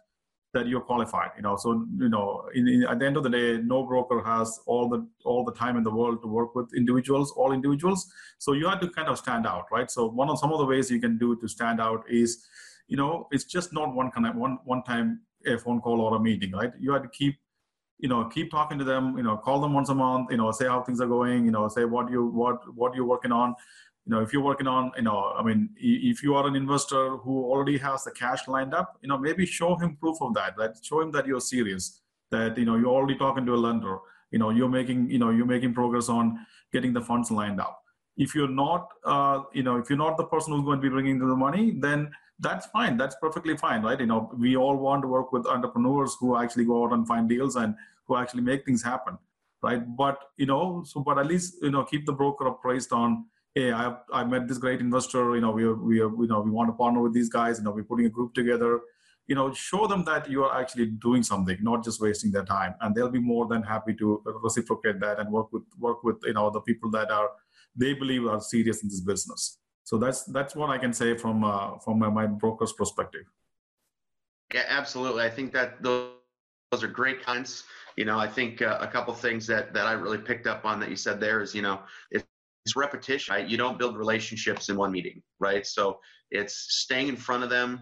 that 0.54 0.66
you're 0.68 0.82
qualified 0.82 1.32
you 1.36 1.44
know. 1.44 1.58
So 1.58 1.86
you 2.00 2.10
know 2.10 2.50
in, 2.56 2.68
in, 2.68 2.84
at 2.86 3.00
the 3.00 3.06
end 3.06 3.18
of 3.18 3.24
the 3.24 3.30
day 3.30 3.58
no 3.58 3.84
broker 3.86 4.24
has 4.24 4.60
all 4.66 4.88
the 4.90 5.06
all 5.26 5.44
the 5.44 5.52
time 5.52 5.76
in 5.78 5.84
the 5.84 5.92
world 5.92 6.22
to 6.22 6.28
work 6.28 6.56
with 6.56 6.74
individuals 6.76 7.32
all 7.32 7.52
individuals. 7.52 8.10
So 8.40 8.54
you 8.54 8.68
have 8.68 8.80
to 8.80 8.90
kind 8.90 9.10
of 9.10 9.18
stand 9.18 9.46
out 9.46 9.66
right? 9.72 9.92
So 9.92 10.08
one 10.08 10.30
of 10.30 10.40
some 10.40 10.52
of 10.54 10.60
the 10.60 10.66
ways 10.66 10.90
you 10.90 11.02
can 11.02 11.18
do 11.18 11.36
to 11.36 11.48
stand 11.48 11.82
out 11.82 12.04
is 12.10 12.48
you 12.88 12.98
know 12.98 13.28
it's 13.32 13.44
just 13.44 13.74
not 13.74 13.94
one 13.94 14.10
kind 14.10 14.26
of 14.26 14.36
one 14.36 14.58
one 14.64 14.84
time 14.84 15.22
a 15.46 15.58
phone 15.58 15.82
call 15.82 16.02
or 16.02 16.16
a 16.16 16.20
meeting 16.20 16.54
right? 16.54 16.72
You 16.80 16.94
have 16.94 17.04
to 17.04 17.10
keep 17.10 17.36
you 18.00 18.08
know 18.08 18.26
keep 18.26 18.50
talking 18.50 18.78
to 18.78 18.86
them 18.86 19.18
you 19.18 19.24
know 19.24 19.36
call 19.36 19.60
them 19.60 19.74
once 19.74 19.90
a 19.90 19.96
month 19.96 20.32
you 20.32 20.38
know 20.38 20.52
say 20.52 20.68
how 20.68 20.82
things 20.82 21.02
are 21.02 21.08
going 21.08 21.46
you 21.46 21.52
know 21.52 21.68
say 21.68 21.84
what 21.84 22.12
you 22.12 22.28
what 22.28 22.58
what 22.76 22.94
you're 22.96 23.06
working 23.06 23.32
on 23.32 23.56
you 24.08 24.16
know 24.16 24.22
if 24.22 24.32
you're 24.32 24.42
working 24.42 24.68
on 24.68 24.92
you 24.96 25.04
know 25.04 25.34
i 25.38 25.44
mean 25.44 25.70
if 25.78 26.24
you 26.24 26.34
are 26.34 26.48
an 26.48 26.56
investor 26.56 27.18
who 27.18 27.44
already 27.52 27.78
has 27.78 28.04
the 28.06 28.12
cash 28.12 28.48
lined 28.48 28.74
up 28.74 28.98
you 29.02 29.10
know 29.10 29.18
maybe 29.18 29.46
show 29.46 29.76
him 29.76 29.96
proof 29.98 30.22
of 30.22 30.34
that 30.34 30.56
that 30.58 30.78
show 30.82 31.02
him 31.02 31.12
that 31.12 31.28
you're 31.28 31.42
serious 31.42 32.02
that 32.32 32.58
you 32.58 32.66
know 32.66 32.78
you're 32.78 32.96
already 33.00 33.18
talking 33.18 33.46
to 33.46 33.54
a 33.54 33.62
lender 33.68 33.98
you 34.32 34.40
know 34.40 34.50
you're 34.50 34.70
making 34.70 35.10
you 35.10 35.20
know 35.20 35.30
you're 35.30 35.46
making 35.46 35.74
progress 35.74 36.10
on 36.10 36.46
getting 36.74 36.94
the 36.94 37.02
funds 37.02 37.32
lined 37.32 37.60
up. 37.62 37.82
If 38.18 38.34
you're 38.36 38.50
not 38.50 38.90
uh, 39.06 39.44
you 39.54 39.64
know 39.64 39.78
if 39.78 39.90
you're 39.90 39.98
not 39.98 40.18
the 40.18 40.26
person 40.26 40.54
who's 40.54 40.64
going 40.64 40.80
to 40.80 40.82
be 40.82 40.90
bringing 40.90 41.20
the 41.20 41.26
money 41.26 41.78
then 41.80 42.10
that's 42.40 42.68
fine 42.68 42.98
that's 42.98 43.16
perfectly 43.22 43.56
fine 43.58 43.82
right? 43.82 44.00
You 44.00 44.08
know 44.08 44.32
we 44.38 44.58
all 44.58 44.76
want 44.76 45.04
to 45.04 45.08
work 45.08 45.32
with 45.32 45.46
entrepreneurs 45.46 46.16
who 46.20 46.38
actually 46.38 46.66
go 46.66 46.84
out 46.84 46.94
and 46.94 47.08
find 47.08 47.30
deals 47.30 47.56
and 47.56 47.76
who 48.06 48.18
actually 48.18 48.42
make 48.42 48.66
things 48.66 48.84
happen 48.84 49.18
right? 49.62 49.84
But 49.96 50.20
you 50.38 50.46
know 50.46 50.84
so 50.86 51.00
but 51.00 51.18
at 51.20 51.28
least 51.28 51.56
you 51.62 51.72
know 51.72 51.84
keep 51.84 52.06
the 52.06 52.14
broker 52.14 52.48
appraised 52.48 52.92
on 52.92 53.26
hey, 53.56 53.72
I 53.72 53.96
I 54.12 54.24
met 54.24 54.48
this 54.48 54.58
great 54.58 54.80
investor. 54.80 55.36
You 55.36 55.42
know, 55.42 55.51
we 55.51 55.63
are, 55.63 55.75
we 55.75 56.00
are, 56.00 56.10
you 56.10 56.27
know, 56.27 56.42
we 56.42 56.51
want 56.51 56.70
to 56.70 56.74
partner 56.74 57.01
with 57.01 57.13
these 57.13 57.30
guys. 57.30 57.58
You 57.58 57.63
know, 57.66 57.72
we're 57.72 57.84
putting 57.84 58.06
a 58.06 58.10
group 58.10 58.34
together. 58.34 58.82
You 59.27 59.36
know, 59.36 59.51
show 59.54 59.88
them 59.88 60.06
that 60.06 60.30
you 60.30 60.46
are 60.46 60.60
actually 60.60 60.86
doing 60.86 61.22
something, 61.22 61.58
not 61.62 61.84
just 61.84 62.00
wasting 62.00 62.32
their 62.32 62.46
time, 62.46 62.75
and 62.82 62.96
they'll 62.96 63.10
be 63.10 63.20
more 63.20 63.46
than 63.46 63.62
happy 63.62 63.94
to 63.96 64.24
reciprocate 64.42 65.01
that 65.01 65.20
and 65.20 65.32
work 65.32 65.51
with 65.51 65.63
work 65.77 66.04
with 66.04 66.18
you 66.24 66.34
know 66.34 66.50
the 66.50 66.62
people 66.62 66.89
that 66.92 67.12
are 67.12 67.30
they 67.75 67.94
believe 67.94 68.25
are 68.25 68.42
serious 68.42 68.84
in 68.84 68.89
this 68.89 69.01
business. 69.01 69.60
So 69.84 69.98
that's 69.98 70.24
that's 70.25 70.56
what 70.56 70.70
I 70.70 70.77
can 70.77 70.92
say 70.92 71.18
from 71.18 71.44
uh, 71.44 71.77
from 71.80 72.00
my, 72.00 72.10
my 72.10 72.27
broker's 72.27 72.74
perspective. 72.74 73.25
Yeah, 74.54 74.66
absolutely. 74.68 75.24
I 75.24 75.30
think 75.30 75.54
that 75.54 75.82
those, 75.82 76.12
those 76.72 76.84
are 76.84 76.88
great 76.88 77.24
comments. 77.24 77.63
You 77.96 78.06
know, 78.06 78.20
I 78.20 78.27
think 78.27 78.62
uh, 78.62 78.77
a 78.82 78.88
couple 78.88 79.13
things 79.13 79.48
that 79.48 79.74
that 79.74 79.88
I 79.88 79.94
really 79.94 80.18
picked 80.18 80.48
up 80.48 80.66
on 80.66 80.80
that 80.80 80.89
you 80.89 80.96
said 80.96 81.20
there 81.20 81.42
is, 81.42 81.56
you 81.56 81.62
know, 81.62 81.80
it's 82.68 82.76
repetition. 82.76 83.34
Right? 83.34 83.48
You 83.48 83.56
don't 83.56 83.80
build 83.80 83.98
relationships 83.98 84.68
in 84.68 84.76
one 84.76 84.92
meeting, 84.92 85.22
right? 85.40 85.66
So 85.66 86.00
it's 86.32 86.76
staying 86.76 87.08
in 87.08 87.16
front 87.16 87.44
of 87.44 87.50
them. 87.50 87.80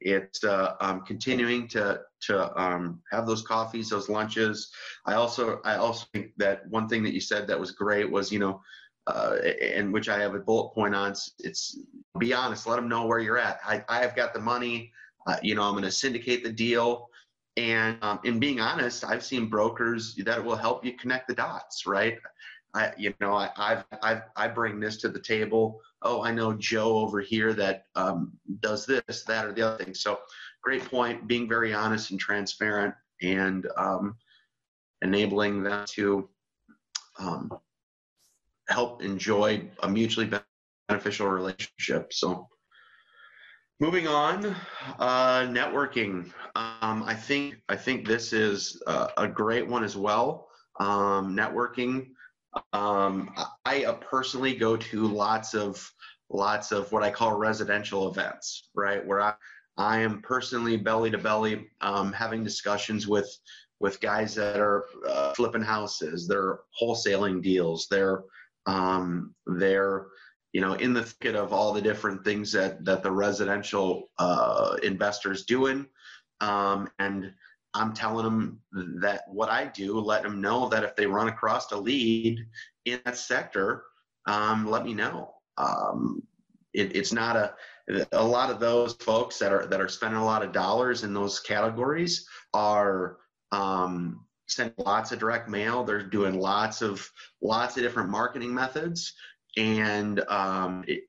It's 0.00 0.42
uh, 0.42 0.74
um, 0.80 1.02
continuing 1.04 1.68
to 1.68 2.00
to 2.22 2.60
um, 2.60 3.02
have 3.12 3.26
those 3.26 3.42
coffees, 3.42 3.90
those 3.90 4.08
lunches. 4.08 4.70
I 5.06 5.14
also 5.14 5.60
I 5.64 5.74
also 5.74 6.06
think 6.14 6.30
that 6.38 6.66
one 6.68 6.88
thing 6.88 7.02
that 7.02 7.12
you 7.12 7.20
said 7.20 7.46
that 7.48 7.60
was 7.60 7.72
great 7.72 8.10
was 8.10 8.32
you 8.32 8.38
know, 8.38 8.62
uh, 9.06 9.36
and 9.60 9.92
which 9.92 10.08
I 10.08 10.18
have 10.20 10.34
a 10.34 10.38
bullet 10.38 10.72
point 10.72 10.94
on. 10.94 11.14
It's 11.40 11.78
be 12.18 12.32
honest. 12.32 12.66
Let 12.66 12.76
them 12.76 12.88
know 12.88 13.06
where 13.06 13.18
you're 13.18 13.38
at. 13.38 13.58
I 13.66 13.84
I 13.88 13.98
have 14.00 14.16
got 14.16 14.32
the 14.32 14.40
money. 14.40 14.92
Uh, 15.26 15.36
you 15.42 15.54
know, 15.54 15.62
I'm 15.62 15.72
going 15.72 15.84
to 15.84 15.90
syndicate 15.90 16.42
the 16.42 16.52
deal. 16.52 17.08
And 17.58 17.98
um, 18.02 18.20
in 18.22 18.38
being 18.38 18.60
honest, 18.60 19.04
I've 19.04 19.24
seen 19.24 19.46
brokers 19.46 20.14
that 20.24 20.42
will 20.42 20.56
help 20.56 20.84
you 20.84 20.92
connect 20.96 21.26
the 21.26 21.34
dots, 21.34 21.86
right? 21.86 22.16
I, 22.78 22.92
you 22.96 23.12
know, 23.20 23.32
I, 23.32 23.50
I've, 23.56 23.84
I've, 24.02 24.22
I 24.36 24.46
bring 24.46 24.78
this 24.78 24.98
to 24.98 25.08
the 25.08 25.18
table. 25.18 25.80
Oh, 26.02 26.22
I 26.22 26.30
know 26.30 26.52
Joe 26.52 26.98
over 26.98 27.20
here 27.20 27.52
that 27.54 27.86
um, 27.96 28.32
does 28.60 28.86
this, 28.86 29.24
that, 29.24 29.46
or 29.46 29.52
the 29.52 29.62
other 29.62 29.84
thing. 29.84 29.94
So, 29.94 30.20
great 30.62 30.84
point. 30.84 31.26
Being 31.26 31.48
very 31.48 31.74
honest 31.74 32.12
and 32.12 32.20
transparent, 32.20 32.94
and 33.20 33.66
um, 33.76 34.14
enabling 35.02 35.64
them 35.64 35.84
to 35.88 36.28
um, 37.18 37.50
help 38.68 39.02
enjoy 39.02 39.68
a 39.82 39.88
mutually 39.88 40.30
beneficial 40.88 41.26
relationship. 41.26 42.12
So, 42.12 42.48
moving 43.80 44.06
on, 44.06 44.54
uh, 45.00 45.40
networking. 45.40 46.30
Um, 46.54 47.02
I 47.02 47.14
think 47.14 47.56
I 47.68 47.74
think 47.74 48.06
this 48.06 48.32
is 48.32 48.80
uh, 48.86 49.08
a 49.16 49.26
great 49.26 49.66
one 49.66 49.82
as 49.82 49.96
well. 49.96 50.46
Um, 50.78 51.36
networking 51.36 52.10
um, 52.72 53.30
I 53.64 53.96
personally 54.00 54.54
go 54.54 54.76
to 54.76 55.06
lots 55.06 55.54
of 55.54 55.90
lots 56.30 56.72
of 56.72 56.90
what 56.92 57.02
I 57.02 57.10
call 57.10 57.38
residential 57.38 58.10
events, 58.10 58.68
right? 58.74 59.04
Where 59.06 59.20
I, 59.20 59.34
I 59.76 59.98
am 60.00 60.20
personally 60.20 60.76
belly 60.76 61.10
to 61.10 61.18
belly 61.18 61.68
um, 61.80 62.12
having 62.12 62.44
discussions 62.44 63.06
with 63.06 63.28
with 63.80 64.00
guys 64.00 64.34
that 64.34 64.58
are 64.58 64.86
uh, 65.08 65.32
flipping 65.34 65.62
houses, 65.62 66.26
they're 66.26 66.58
wholesaling 66.80 67.42
deals, 67.42 67.86
they're 67.90 68.24
um, 68.66 69.34
they're 69.46 70.06
you 70.52 70.60
know 70.60 70.74
in 70.74 70.92
the 70.92 71.02
thicket 71.02 71.36
of 71.36 71.52
all 71.52 71.72
the 71.72 71.82
different 71.82 72.24
things 72.24 72.52
that 72.52 72.84
that 72.84 73.02
the 73.02 73.10
residential 73.10 74.10
uh, 74.18 74.76
investors 74.82 75.44
doing, 75.44 75.86
um, 76.40 76.88
and 76.98 77.32
I'm 77.78 77.92
telling 77.92 78.24
them 78.24 78.60
that 79.00 79.22
what 79.28 79.48
I 79.48 79.66
do, 79.66 79.98
let 80.00 80.22
them 80.22 80.40
know 80.40 80.68
that 80.68 80.84
if 80.84 80.96
they 80.96 81.06
run 81.06 81.28
across 81.28 81.70
a 81.72 81.76
lead 81.76 82.40
in 82.84 83.00
that 83.04 83.16
sector, 83.16 83.84
um, 84.26 84.68
let 84.68 84.84
me 84.84 84.94
know. 84.94 85.34
Um, 85.56 86.22
it, 86.74 86.94
it's 86.94 87.12
not 87.12 87.36
a 87.36 87.54
a 88.12 88.22
lot 88.22 88.50
of 88.50 88.60
those 88.60 88.94
folks 88.94 89.38
that 89.38 89.52
are 89.52 89.66
that 89.66 89.80
are 89.80 89.88
spending 89.88 90.20
a 90.20 90.24
lot 90.24 90.42
of 90.42 90.52
dollars 90.52 91.04
in 91.04 91.14
those 91.14 91.40
categories 91.40 92.26
are 92.52 93.18
um, 93.52 94.26
sending 94.46 94.74
lots 94.78 95.12
of 95.12 95.18
direct 95.18 95.48
mail. 95.48 95.84
They're 95.84 96.02
doing 96.02 96.38
lots 96.38 96.82
of 96.82 97.08
lots 97.40 97.76
of 97.76 97.82
different 97.82 98.10
marketing 98.10 98.52
methods, 98.52 99.14
and 99.56 100.20
um, 100.28 100.84
it, 100.86 101.04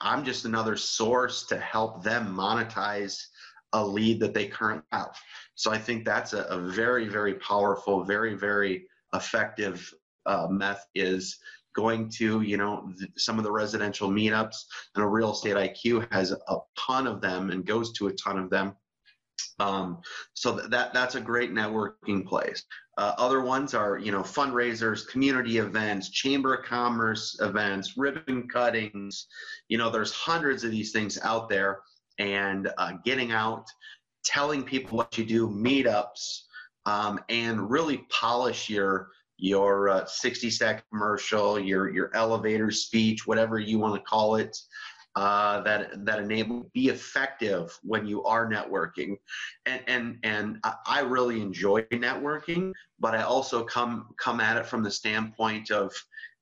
I'm 0.00 0.24
just 0.24 0.44
another 0.44 0.76
source 0.76 1.44
to 1.46 1.58
help 1.58 2.02
them 2.02 2.34
monetize 2.34 3.26
a 3.72 3.84
lead 3.84 4.20
that 4.20 4.34
they 4.34 4.46
currently 4.46 4.86
have. 4.92 5.16
So 5.54 5.70
I 5.70 5.78
think 5.78 6.04
that's 6.04 6.32
a, 6.32 6.42
a 6.44 6.58
very, 6.58 7.08
very 7.08 7.34
powerful, 7.34 8.04
very, 8.04 8.34
very 8.34 8.86
effective 9.14 9.92
uh, 10.26 10.46
method 10.50 10.86
is 10.94 11.38
going 11.74 12.08
to, 12.08 12.42
you 12.42 12.56
know, 12.56 12.90
th- 12.98 13.10
some 13.16 13.38
of 13.38 13.44
the 13.44 13.52
residential 13.52 14.10
meetups 14.10 14.56
and 14.94 15.04
a 15.04 15.08
real 15.08 15.32
estate 15.32 15.56
IQ 15.56 16.12
has 16.12 16.32
a 16.32 16.56
ton 16.78 17.06
of 17.06 17.20
them 17.20 17.50
and 17.50 17.66
goes 17.66 17.92
to 17.94 18.08
a 18.08 18.12
ton 18.12 18.38
of 18.38 18.50
them. 18.50 18.74
Um, 19.58 20.00
so 20.34 20.52
that 20.52 20.92
that's 20.92 21.14
a 21.14 21.20
great 21.20 21.52
networking 21.52 22.26
place. 22.26 22.64
Uh, 22.98 23.14
other 23.16 23.40
ones 23.40 23.74
are, 23.74 23.98
you 23.98 24.12
know, 24.12 24.22
fundraisers, 24.22 25.08
community 25.08 25.58
events, 25.58 26.10
chamber 26.10 26.54
of 26.54 26.64
commerce 26.64 27.38
events, 27.40 27.96
ribbon 27.96 28.48
cuttings. 28.48 29.26
You 29.68 29.78
know, 29.78 29.90
there's 29.90 30.12
hundreds 30.12 30.62
of 30.62 30.70
these 30.70 30.92
things 30.92 31.18
out 31.22 31.48
there, 31.48 31.80
and 32.18 32.70
uh, 32.78 32.92
getting 33.04 33.32
out, 33.32 33.66
telling 34.24 34.62
people 34.62 34.96
what 34.96 35.16
you 35.16 35.24
do, 35.24 35.48
meetups, 35.48 36.42
um, 36.86 37.20
and 37.28 37.70
really 37.70 38.06
polish 38.10 38.68
your 38.68 39.08
your 39.38 39.88
uh, 39.88 40.04
60 40.04 40.50
second 40.50 40.84
commercial, 40.90 41.58
your 41.58 41.92
your 41.92 42.14
elevator 42.14 42.70
speech, 42.70 43.26
whatever 43.26 43.58
you 43.58 43.78
want 43.78 43.94
to 43.94 44.00
call 44.02 44.36
it 44.36 44.56
uh, 45.14 45.60
that 45.62 46.04
that 46.04 46.18
enable 46.18 46.70
be 46.72 46.88
effective 46.88 47.78
when 47.82 48.06
you 48.06 48.24
are 48.24 48.48
networking. 48.48 49.16
And 49.66 49.82
and 49.86 50.18
and 50.22 50.58
I 50.86 51.00
really 51.00 51.40
enjoy 51.40 51.82
networking 51.82 52.72
but 53.02 53.14
I 53.16 53.22
also 53.22 53.64
come 53.64 54.14
come 54.16 54.40
at 54.40 54.56
it 54.56 54.64
from 54.64 54.82
the 54.82 54.90
standpoint 54.90 55.70
of 55.70 55.92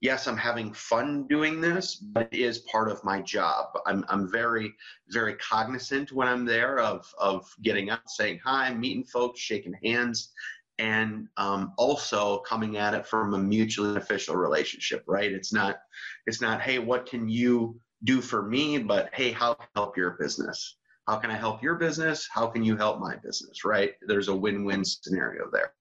yes 0.03 0.29
I'm 0.29 0.37
having 0.37 0.73
fun 0.73 1.27
doing 1.27 1.61
this 1.61 1.97
but 1.97 2.29
it 2.31 2.39
is 2.39 2.59
part 2.59 2.91
of 2.91 3.03
my 3.03 3.21
job. 3.23 3.67
I'm 3.87 4.05
I'm 4.09 4.31
very 4.31 4.73
very 5.09 5.35
cognizant 5.37 6.13
when 6.13 6.29
I'm 6.29 6.45
there 6.45 6.79
of 6.79 7.13
of 7.19 7.53
getting 7.63 7.91
up 7.91 8.03
saying 8.07 8.41
hi 8.45 8.73
meeting 8.75 9.05
folks 9.05 9.41
shaking 9.41 9.75
hands 9.83 10.33
and 10.79 11.29
um, 11.37 11.75
also 11.77 12.39
coming 12.39 12.79
at 12.79 12.95
it 12.95 13.07
from 13.07 13.35
a 13.35 13.39
mutually 13.39 13.95
beneficial 13.95 14.37
relationship 14.37 15.03
right? 15.07 15.33
It's 15.33 15.53
not 15.53 15.81
it's 16.27 16.41
not 16.41 16.61
hey 16.61 16.79
what 16.79 17.07
can 17.07 17.29
you 17.29 17.81
do 18.05 18.21
for 18.21 18.43
me, 18.43 18.79
but 18.79 19.11
hey, 19.13 19.31
how 19.31 19.55
can 19.55 19.67
I 19.75 19.79
help 19.81 19.97
your 19.97 20.11
business? 20.13 20.77
How 21.07 21.17
can 21.17 21.31
I 21.31 21.37
help 21.37 21.63
your 21.63 21.75
business? 21.75 22.29
How 22.31 22.47
can 22.47 22.63
you 22.63 22.77
help 22.77 23.01
my 23.01 23.17
business? 23.17 23.65
Right? 23.65 23.95
There's 24.07 24.29
a 24.29 24.37
win-win 24.37 24.85
scenario 24.85 25.51
there, 25.51 25.73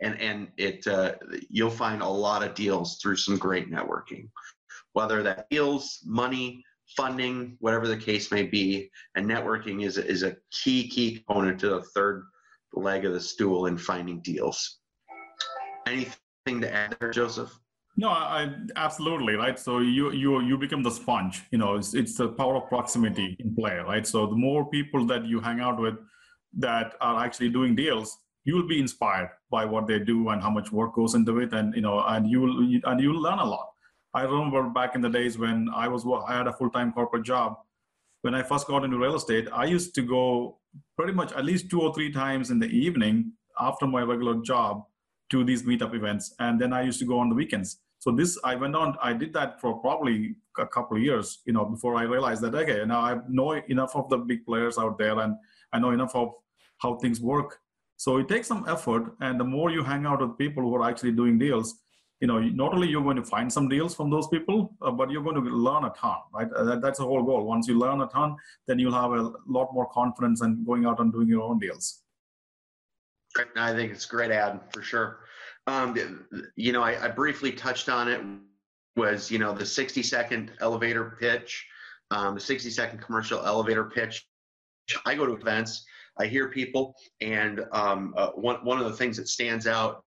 and 0.00 0.20
and 0.20 0.48
it 0.56 0.86
uh, 0.86 1.14
you'll 1.48 1.70
find 1.70 2.02
a 2.02 2.08
lot 2.08 2.42
of 2.42 2.54
deals 2.54 2.98
through 2.98 3.16
some 3.16 3.36
great 3.36 3.70
networking, 3.70 4.28
whether 4.92 5.22
that 5.22 5.48
deals, 5.50 6.00
money, 6.04 6.64
funding, 6.96 7.56
whatever 7.60 7.88
the 7.88 7.96
case 7.96 8.30
may 8.30 8.42
be. 8.42 8.90
And 9.14 9.28
networking 9.28 9.84
is 9.84 9.98
is 9.98 10.22
a 10.22 10.36
key 10.50 10.88
key 10.88 11.16
component 11.16 11.58
to 11.60 11.68
the 11.70 11.82
third 11.82 12.24
leg 12.72 13.04
of 13.04 13.12
the 13.12 13.20
stool 13.20 13.66
in 13.66 13.78
finding 13.78 14.20
deals. 14.20 14.78
Anything 15.86 16.60
to 16.60 16.72
add 16.72 16.96
there, 17.00 17.10
Joseph? 17.10 17.58
No, 17.96 18.08
I, 18.08 18.52
absolutely 18.74 19.34
right. 19.34 19.58
So 19.58 19.78
you 19.78 20.10
you 20.10 20.40
you 20.40 20.58
become 20.58 20.82
the 20.82 20.90
sponge. 20.90 21.44
You 21.52 21.58
know, 21.58 21.76
it's 21.76 21.94
it's 21.94 22.16
the 22.16 22.28
power 22.28 22.56
of 22.56 22.68
proximity 22.68 23.36
in 23.38 23.54
play, 23.54 23.76
right? 23.76 24.04
So 24.04 24.26
the 24.26 24.34
more 24.34 24.68
people 24.68 25.06
that 25.06 25.24
you 25.26 25.40
hang 25.40 25.60
out 25.60 25.80
with 25.80 25.94
that 26.58 26.94
are 27.00 27.24
actually 27.24 27.50
doing 27.50 27.76
deals, 27.76 28.18
you 28.44 28.56
will 28.56 28.66
be 28.66 28.80
inspired 28.80 29.30
by 29.48 29.64
what 29.64 29.86
they 29.86 30.00
do 30.00 30.28
and 30.30 30.42
how 30.42 30.50
much 30.50 30.72
work 30.72 30.94
goes 30.94 31.14
into 31.14 31.38
it, 31.38 31.52
and 31.52 31.72
you 31.76 31.82
know, 31.82 32.00
and 32.00 32.28
you 32.28 32.40
will 32.40 32.58
and 32.90 33.00
you'll 33.00 33.22
learn 33.22 33.38
a 33.38 33.44
lot. 33.44 33.68
I 34.12 34.22
remember 34.22 34.68
back 34.70 34.96
in 34.96 35.00
the 35.00 35.08
days 35.10 35.38
when 35.38 35.68
I 35.72 35.86
was 35.86 36.04
I 36.26 36.36
had 36.36 36.48
a 36.48 36.52
full 36.52 36.70
time 36.70 36.92
corporate 36.92 37.24
job. 37.24 37.58
When 38.22 38.34
I 38.34 38.42
first 38.42 38.66
got 38.66 38.84
into 38.84 38.98
real 38.98 39.14
estate, 39.14 39.48
I 39.52 39.66
used 39.66 39.94
to 39.94 40.02
go 40.02 40.58
pretty 40.96 41.12
much 41.12 41.32
at 41.32 41.44
least 41.44 41.70
two 41.70 41.80
or 41.80 41.94
three 41.94 42.10
times 42.10 42.50
in 42.50 42.58
the 42.58 42.66
evening 42.66 43.32
after 43.60 43.86
my 43.86 44.02
regular 44.02 44.42
job 44.42 44.84
to 45.30 45.44
these 45.44 45.62
meetup 45.62 45.94
events, 45.94 46.34
and 46.40 46.60
then 46.60 46.72
I 46.72 46.82
used 46.82 46.98
to 47.00 47.06
go 47.06 47.18
on 47.20 47.28
the 47.28 47.34
weekends 47.36 47.78
so 48.04 48.10
this, 48.10 48.38
I 48.44 48.54
went 48.54 48.76
on, 48.76 48.98
I 49.02 49.14
did 49.14 49.32
that 49.32 49.58
for 49.62 49.78
probably 49.78 50.36
a 50.58 50.66
couple 50.66 50.98
of 50.98 51.02
years, 51.02 51.38
you 51.46 51.54
know, 51.54 51.64
before 51.64 51.96
I 51.96 52.02
realized 52.02 52.42
that, 52.42 52.54
okay, 52.54 52.84
now 52.84 53.00
I 53.00 53.16
know 53.30 53.52
enough 53.52 53.96
of 53.96 54.10
the 54.10 54.18
big 54.18 54.44
players 54.44 54.76
out 54.76 54.98
there 54.98 55.18
and 55.20 55.36
I 55.72 55.78
know 55.78 55.90
enough 55.90 56.14
of 56.14 56.34
how 56.82 56.96
things 56.96 57.22
work. 57.22 57.60
So 57.96 58.18
it 58.18 58.28
takes 58.28 58.46
some 58.46 58.66
effort. 58.68 59.14
And 59.22 59.40
the 59.40 59.44
more 59.44 59.70
you 59.70 59.82
hang 59.82 60.04
out 60.04 60.20
with 60.20 60.36
people 60.36 60.62
who 60.64 60.74
are 60.74 60.86
actually 60.86 61.12
doing 61.12 61.38
deals, 61.38 61.76
you 62.20 62.26
know, 62.26 62.38
not 62.40 62.74
only 62.74 62.88
you're 62.88 63.02
going 63.02 63.16
to 63.16 63.24
find 63.24 63.50
some 63.50 63.70
deals 63.70 63.94
from 63.94 64.10
those 64.10 64.28
people, 64.28 64.76
uh, 64.82 64.90
but 64.90 65.10
you're 65.10 65.24
going 65.24 65.42
to 65.42 65.50
learn 65.50 65.86
a 65.86 65.90
ton, 65.98 66.18
right? 66.34 66.52
Uh, 66.52 66.64
that, 66.64 66.82
that's 66.82 66.98
the 66.98 67.06
whole 67.06 67.22
goal. 67.22 67.46
Once 67.46 67.66
you 67.68 67.78
learn 67.78 68.02
a 68.02 68.06
ton, 68.08 68.36
then 68.66 68.78
you'll 68.78 68.92
have 68.92 69.12
a 69.12 69.32
lot 69.46 69.72
more 69.72 69.88
confidence 69.88 70.42
in 70.42 70.62
going 70.62 70.84
out 70.84 71.00
and 71.00 71.10
doing 71.10 71.28
your 71.28 71.40
own 71.40 71.58
deals. 71.58 72.02
I 73.56 73.72
think 73.72 73.92
it's 73.92 74.04
a 74.04 74.08
great 74.10 74.30
ad 74.30 74.60
for 74.74 74.82
sure. 74.82 75.20
Um, 75.66 76.26
you 76.56 76.72
know, 76.72 76.82
I, 76.82 77.04
I, 77.04 77.08
briefly 77.08 77.50
touched 77.50 77.88
on 77.88 78.08
it. 78.08 78.20
Was 78.96 79.30
you 79.30 79.38
know 79.38 79.52
the 79.54 79.66
60 79.66 80.02
second 80.02 80.52
elevator 80.60 81.16
pitch, 81.18 81.66
um, 82.10 82.34
the 82.34 82.40
60 82.40 82.70
second 82.70 83.00
commercial 83.00 83.44
elevator 83.44 83.84
pitch. 83.84 84.26
I 85.06 85.14
go 85.14 85.26
to 85.26 85.32
events, 85.32 85.86
I 86.18 86.26
hear 86.26 86.48
people, 86.48 86.94
and 87.20 87.64
um, 87.72 88.14
uh, 88.16 88.30
one 88.32 88.56
one 88.64 88.78
of 88.78 88.84
the 88.84 88.96
things 88.96 89.16
that 89.16 89.28
stands 89.28 89.66
out 89.66 90.04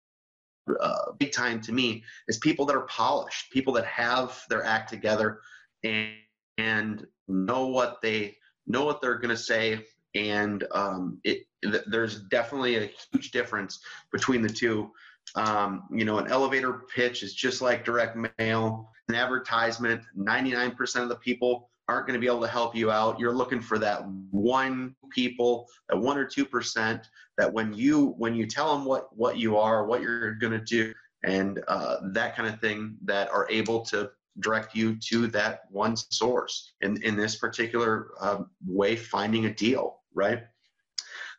uh, 0.80 1.12
big 1.20 1.32
time 1.32 1.62
to 1.62 1.72
me 1.72 2.04
is 2.28 2.38
people 2.38 2.66
that 2.66 2.76
are 2.76 2.88
polished, 2.88 3.52
people 3.52 3.74
that 3.74 3.86
have 3.86 4.42
their 4.50 4.64
act 4.64 4.90
together, 4.90 5.40
and 5.84 6.14
and 6.58 7.06
know 7.28 7.68
what 7.68 8.02
they 8.02 8.36
know 8.68 8.86
what 8.86 9.02
they're 9.02 9.20
going 9.20 9.36
to 9.36 9.42
say, 9.42 9.86
and 10.16 10.66
um, 10.72 11.20
it 11.24 11.46
there's 11.88 12.22
definitely 12.24 12.78
a 12.78 12.92
huge 13.12 13.32
difference 13.32 13.80
between 14.12 14.42
the 14.42 14.50
two. 14.50 14.92
Um, 15.36 15.84
you 15.92 16.06
know, 16.06 16.20
an 16.20 16.32
elevator 16.32 16.84
pitch 16.94 17.24
is 17.24 17.34
just 17.34 17.62
like 17.62 17.84
direct 17.84 18.18
mail, 18.38 18.92
an 19.10 19.16
advertisement. 19.16 20.02
99% 20.18 21.02
of 21.02 21.10
the 21.10 21.18
people 21.18 21.70
aren't 21.88 22.08
going 22.08 22.20
to 22.20 22.20
be 22.20 22.28
able 22.28 22.42
to 22.42 22.48
help 22.48 22.76
you 22.76 22.92
out. 22.92 23.20
You're 23.20 23.34
looking 23.34 23.62
for 23.62 23.78
that 23.80 24.08
one 24.32 24.96
people, 25.12 25.68
that 25.90 25.98
one 25.98 26.18
or 26.18 26.26
two 26.26 26.46
percent 26.46 27.08
that 27.38 27.52
when 27.52 27.74
you 27.74 28.16
when 28.18 28.36
you 28.36 28.46
tell 28.48 28.76
them 28.76 28.86
what 28.86 29.16
what 29.16 29.38
you 29.38 29.58
are, 29.58 29.86
what 29.86 30.02
you're 30.02 30.36
going 30.36 30.54
to 30.54 30.64
do, 30.64 30.94
and 31.24 31.62
uh, 31.68 31.98
that 32.12 32.36
kind 32.36 32.48
of 32.48 32.60
thing, 32.60 32.98
that 33.04 33.30
are 33.30 33.48
able 33.50 33.82
to 33.82 34.10
direct 34.40 34.76
you 34.76 34.98
to 34.98 35.28
that 35.28 35.62
one 35.70 35.96
source. 35.96 36.74
In 36.82 37.02
in 37.04 37.16
this 37.16 37.36
particular 37.36 38.12
uh, 38.20 38.44
way, 38.66 38.96
finding 38.96 39.46
a 39.46 39.54
deal, 39.54 40.02
right? 40.14 40.44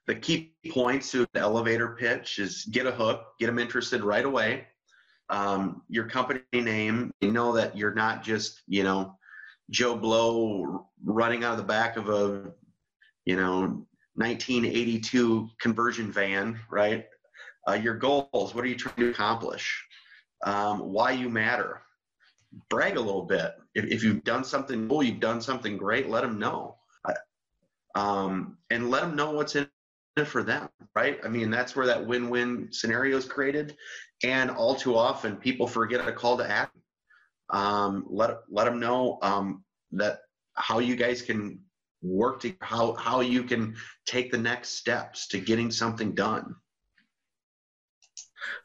The 0.07 0.15
key 0.15 0.55
points 0.71 1.11
to 1.11 1.27
the 1.33 1.41
elevator 1.41 1.97
pitch 1.99 2.39
is 2.39 2.65
get 2.67 2.87
a 2.87 2.93
hook, 2.93 3.25
get 3.39 3.47
them 3.47 3.59
interested 3.59 4.03
right 4.03 4.25
away. 4.25 4.67
Um, 5.29 5.83
your 5.89 6.09
company 6.09 6.41
name, 6.53 7.13
you 7.21 7.33
know 7.33 7.53
that 7.55 7.77
you're 7.77 7.95
not 7.95 8.23
just, 8.23 8.63
you 8.69 8.85
know, 8.85 9.19
Joe 9.71 9.97
Blow 9.97 10.87
running 11.05 11.43
out 11.43 11.53
of 11.53 11.59
the 11.59 11.65
back 11.65 11.97
of 11.97 12.09
a, 12.09 12.53
you 13.25 13.35
know, 13.35 13.85
1982 14.15 15.49
conversion 15.61 16.13
van, 16.13 16.61
right? 16.71 17.07
Uh, 17.69 17.73
your 17.73 17.97
goals, 17.97 18.55
what 18.55 18.65
are 18.65 18.69
you 18.69 18.77
trying 18.77 18.97
to 18.97 19.11
accomplish? 19.11 19.85
Um, 20.45 20.93
why 20.93 21.11
you 21.11 21.29
matter. 21.29 21.83
Brag 22.71 22.97
a 22.97 23.01
little 23.01 23.25
bit. 23.25 23.55
If, 23.75 23.87
if 23.87 24.05
you've 24.05 24.23
done 24.23 24.45
something 24.45 24.89
cool, 24.89 25.03
you've 25.03 25.19
done 25.19 25.43
something 25.43 25.77
great, 25.77 26.09
let 26.09 26.23
them 26.23 26.39
know. 26.39 26.77
Um, 27.97 28.59
and 28.69 28.91
let 28.91 29.01
them 29.01 29.17
know 29.17 29.31
what's 29.31 29.57
in 29.57 29.67
for 30.25 30.43
them, 30.43 30.69
right? 30.95 31.19
I 31.25 31.29
mean, 31.29 31.51
that's 31.51 31.77
where 31.77 31.87
that 31.87 32.07
win-win 32.07 32.69
scenario 32.71 33.19
is 33.19 33.27
created, 33.27 33.77
and 34.25 34.51
all 34.51 34.75
too 34.75 34.97
often 34.97 35.37
people 35.37 35.67
forget 35.67 36.07
a 36.07 36.13
call 36.13 36.39
to 36.39 36.51
action. 36.51 36.81
Um, 37.51 38.07
let 38.09 38.39
let 38.49 38.65
them 38.65 38.81
know 38.81 39.19
um, 39.23 39.63
that 39.93 40.21
how 40.55 40.79
you 40.79 40.97
guys 40.97 41.21
can 41.21 41.61
work 42.03 42.41
to 42.41 42.55
how 42.61 42.95
how 42.95 43.21
you 43.21 43.43
can 43.43 43.77
take 44.07 44.33
the 44.33 44.39
next 44.39 44.71
steps 44.71 45.29
to 45.29 45.39
getting 45.39 45.71
something 45.71 46.15
done. 46.15 46.57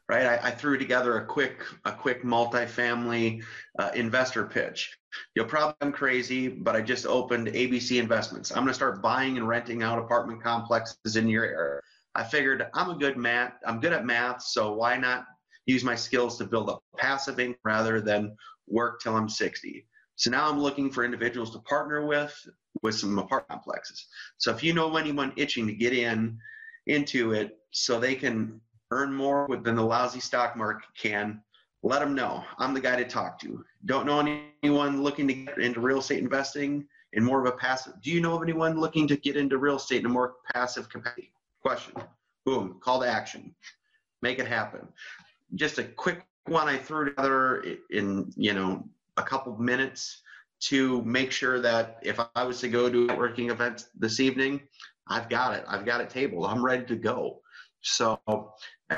Right, 0.08 0.26
I, 0.26 0.48
I 0.48 0.50
threw 0.52 0.78
together 0.78 1.18
a 1.18 1.26
quick 1.26 1.62
a 1.84 1.92
quick 1.92 2.22
multifamily 2.22 3.42
uh, 3.78 3.90
investor 3.94 4.46
pitch. 4.46 4.96
You'll 5.34 5.46
probably 5.46 5.74
I'm 5.80 5.92
crazy, 5.92 6.48
but 6.48 6.76
I 6.76 6.80
just 6.80 7.06
opened 7.06 7.48
ABC 7.48 8.00
Investments. 8.00 8.50
I'm 8.50 8.58
going 8.58 8.68
to 8.68 8.74
start 8.74 9.02
buying 9.02 9.36
and 9.36 9.46
renting 9.46 9.82
out 9.82 9.98
apartment 9.98 10.42
complexes 10.42 11.16
in 11.16 11.28
your 11.28 11.44
area. 11.44 11.80
I 12.14 12.24
figured 12.24 12.66
I'm 12.74 12.90
a 12.90 12.98
good 12.98 13.16
math. 13.16 13.54
I'm 13.66 13.80
good 13.80 13.92
at 13.92 14.04
math, 14.04 14.42
so 14.42 14.74
why 14.74 14.96
not 14.96 15.24
use 15.66 15.84
my 15.84 15.94
skills 15.94 16.36
to 16.38 16.44
build 16.44 16.68
up 16.68 16.82
passive 16.98 17.40
income 17.40 17.60
rather 17.64 18.00
than 18.00 18.36
work 18.66 19.00
till 19.00 19.16
I'm 19.16 19.28
60? 19.28 19.86
So 20.16 20.30
now 20.30 20.48
I'm 20.48 20.60
looking 20.60 20.90
for 20.90 21.04
individuals 21.04 21.52
to 21.52 21.58
partner 21.60 22.06
with 22.06 22.34
with 22.82 22.94
some 22.94 23.18
apartment 23.18 23.62
complexes. 23.62 24.06
So 24.38 24.50
if 24.50 24.62
you 24.62 24.72
know 24.72 24.96
anyone 24.96 25.32
itching 25.36 25.66
to 25.66 25.74
get 25.74 25.92
in 25.92 26.38
into 26.86 27.32
it, 27.32 27.58
so 27.70 27.98
they 27.98 28.14
can 28.14 28.60
earn 28.90 29.12
more 29.12 29.48
than 29.62 29.76
the 29.76 29.82
lousy 29.82 30.20
stock 30.20 30.56
market 30.56 30.88
can, 30.98 31.42
let 31.82 32.00
them 32.00 32.14
know 32.14 32.44
I'm 32.58 32.74
the 32.74 32.80
guy 32.80 32.96
to 32.96 33.04
talk 33.04 33.38
to. 33.40 33.64
Don't 33.86 34.06
know 34.06 34.20
anyone 34.62 35.02
looking 35.02 35.26
to 35.28 35.34
get 35.34 35.58
into 35.58 35.80
real 35.80 35.98
estate 35.98 36.20
investing? 36.20 36.86
in 37.12 37.24
more 37.24 37.40
of 37.40 37.46
a 37.46 37.56
passive. 37.56 37.94
Do 38.00 38.10
you 38.10 38.20
know 38.20 38.34
of 38.34 38.42
anyone 38.42 38.78
looking 38.78 39.06
to 39.08 39.16
get 39.16 39.36
into 39.36 39.58
real 39.58 39.76
estate 39.76 40.00
in 40.00 40.06
a 40.06 40.08
more 40.08 40.34
passive 40.52 40.88
capacity? 40.88 41.32
Question. 41.60 41.94
Boom. 42.44 42.78
Call 42.80 43.00
to 43.00 43.06
action. 43.06 43.54
Make 44.22 44.38
it 44.38 44.46
happen. 44.46 44.88
Just 45.54 45.78
a 45.78 45.84
quick 45.84 46.24
one 46.46 46.68
I 46.68 46.76
threw 46.76 47.06
together 47.06 47.64
in 47.90 48.32
you 48.36 48.52
know 48.52 48.84
a 49.16 49.22
couple 49.22 49.56
minutes 49.58 50.22
to 50.60 51.02
make 51.02 51.32
sure 51.32 51.60
that 51.60 51.98
if 52.02 52.18
I 52.34 52.44
was 52.44 52.60
to 52.60 52.68
go 52.68 52.88
to 52.88 53.08
a 53.12 53.16
working 53.16 53.50
event 53.50 53.88
this 53.98 54.20
evening, 54.20 54.60
I've 55.08 55.28
got 55.28 55.54
it. 55.54 55.64
I've 55.68 55.84
got 55.84 56.00
it 56.00 56.08
tabled. 56.08 56.46
I'm 56.46 56.64
ready 56.64 56.84
to 56.86 56.96
go. 56.96 57.40
So, 57.82 58.20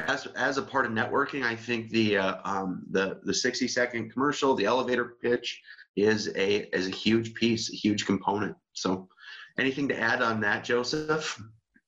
as 0.08 0.26
as 0.36 0.58
a 0.58 0.62
part 0.62 0.86
of 0.86 0.92
networking, 0.92 1.42
I 1.44 1.56
think 1.56 1.90
the 1.90 2.18
uh, 2.18 2.36
um, 2.44 2.84
the 2.90 3.20
the 3.24 3.34
60 3.34 3.68
second 3.68 4.12
commercial, 4.12 4.54
the 4.54 4.64
elevator 4.64 5.16
pitch, 5.22 5.60
is 5.96 6.28
a 6.36 6.76
is 6.76 6.86
a 6.86 6.90
huge 6.90 7.34
piece, 7.34 7.72
a 7.72 7.76
huge 7.76 8.06
component. 8.06 8.56
So, 8.72 9.08
anything 9.58 9.88
to 9.88 9.98
add 9.98 10.22
on 10.22 10.40
that, 10.40 10.64
Joseph? 10.64 11.40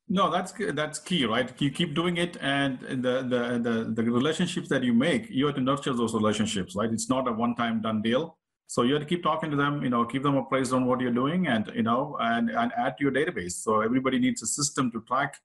No, 0.09 0.31
that's 0.31 0.53
that's 0.75 0.99
key, 1.01 1.27
right? 1.27 1.51
You 1.61 1.71
keep 1.71 1.95
doing 1.95 2.16
it, 2.16 2.37
and 2.40 2.81
the 2.81 3.23
the 3.23 3.61
the, 3.62 4.03
the 4.03 4.11
relationships 4.11 4.69
that 4.69 4.83
you 4.85 4.92
make, 4.92 5.29
you 5.31 5.47
have 5.47 5.57
to 5.57 5.61
nurture 5.61 5.95
those 5.95 6.14
relationships, 6.14 6.77
right? 6.77 6.90
It's 6.90 7.09
not 7.09 7.27
a 7.27 7.33
one 7.33 7.55
time 7.57 7.83
done 7.83 8.03
deal. 8.03 8.38
So 8.69 8.83
you 8.83 8.95
have 8.95 9.03
to 9.03 9.09
keep 9.09 9.23
talking 9.23 9.51
to 9.51 9.57
them, 9.57 9.83
you 9.83 9.90
know, 9.90 10.05
keep 10.05 10.25
them 10.25 10.37
appraised 10.37 10.73
on 10.73 10.87
what 10.87 11.01
you're 11.01 11.12
doing, 11.12 11.49
and 11.49 11.71
you 11.75 11.83
know, 11.83 12.16
and 12.21 12.51
and 12.51 12.73
add 12.77 12.97
to 12.99 13.05
your 13.05 13.12
database. 13.12 13.53
So 13.53 13.81
everybody 13.81 14.19
needs 14.19 14.42
a 14.42 14.47
system 14.47 14.90
to 14.92 15.01
track 15.03 15.38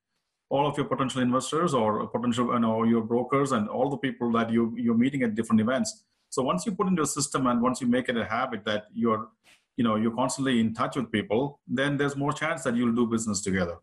all 0.51 0.67
of 0.67 0.77
your 0.77 0.85
potential 0.85 1.21
investors 1.21 1.73
or 1.73 2.05
potential, 2.07 2.53
you 2.53 2.59
know, 2.59 2.83
your 2.83 3.01
brokers 3.01 3.53
and 3.53 3.69
all 3.69 3.89
the 3.89 3.97
people 3.97 4.31
that 4.33 4.51
you 4.51 4.75
you're 4.77 5.01
meeting 5.05 5.23
at 5.23 5.33
different 5.33 5.61
events. 5.61 6.03
So 6.29 6.43
once 6.43 6.65
you 6.65 6.73
put 6.73 6.87
into 6.87 7.01
a 7.01 7.11
system 7.17 7.47
and 7.47 7.61
once 7.61 7.79
you 7.81 7.87
make 7.87 8.09
it 8.09 8.17
a 8.17 8.25
habit 8.25 8.65
that 8.65 8.85
you're, 8.93 9.29
you 9.77 9.83
know, 9.85 9.95
you're 9.95 10.15
constantly 10.15 10.59
in 10.59 10.73
touch 10.73 10.97
with 10.97 11.09
people, 11.11 11.59
then 11.67 11.97
there's 11.97 12.17
more 12.17 12.33
chance 12.33 12.63
that 12.63 12.75
you'll 12.75 12.93
do 12.93 13.07
business 13.07 13.41
together. 13.41 13.77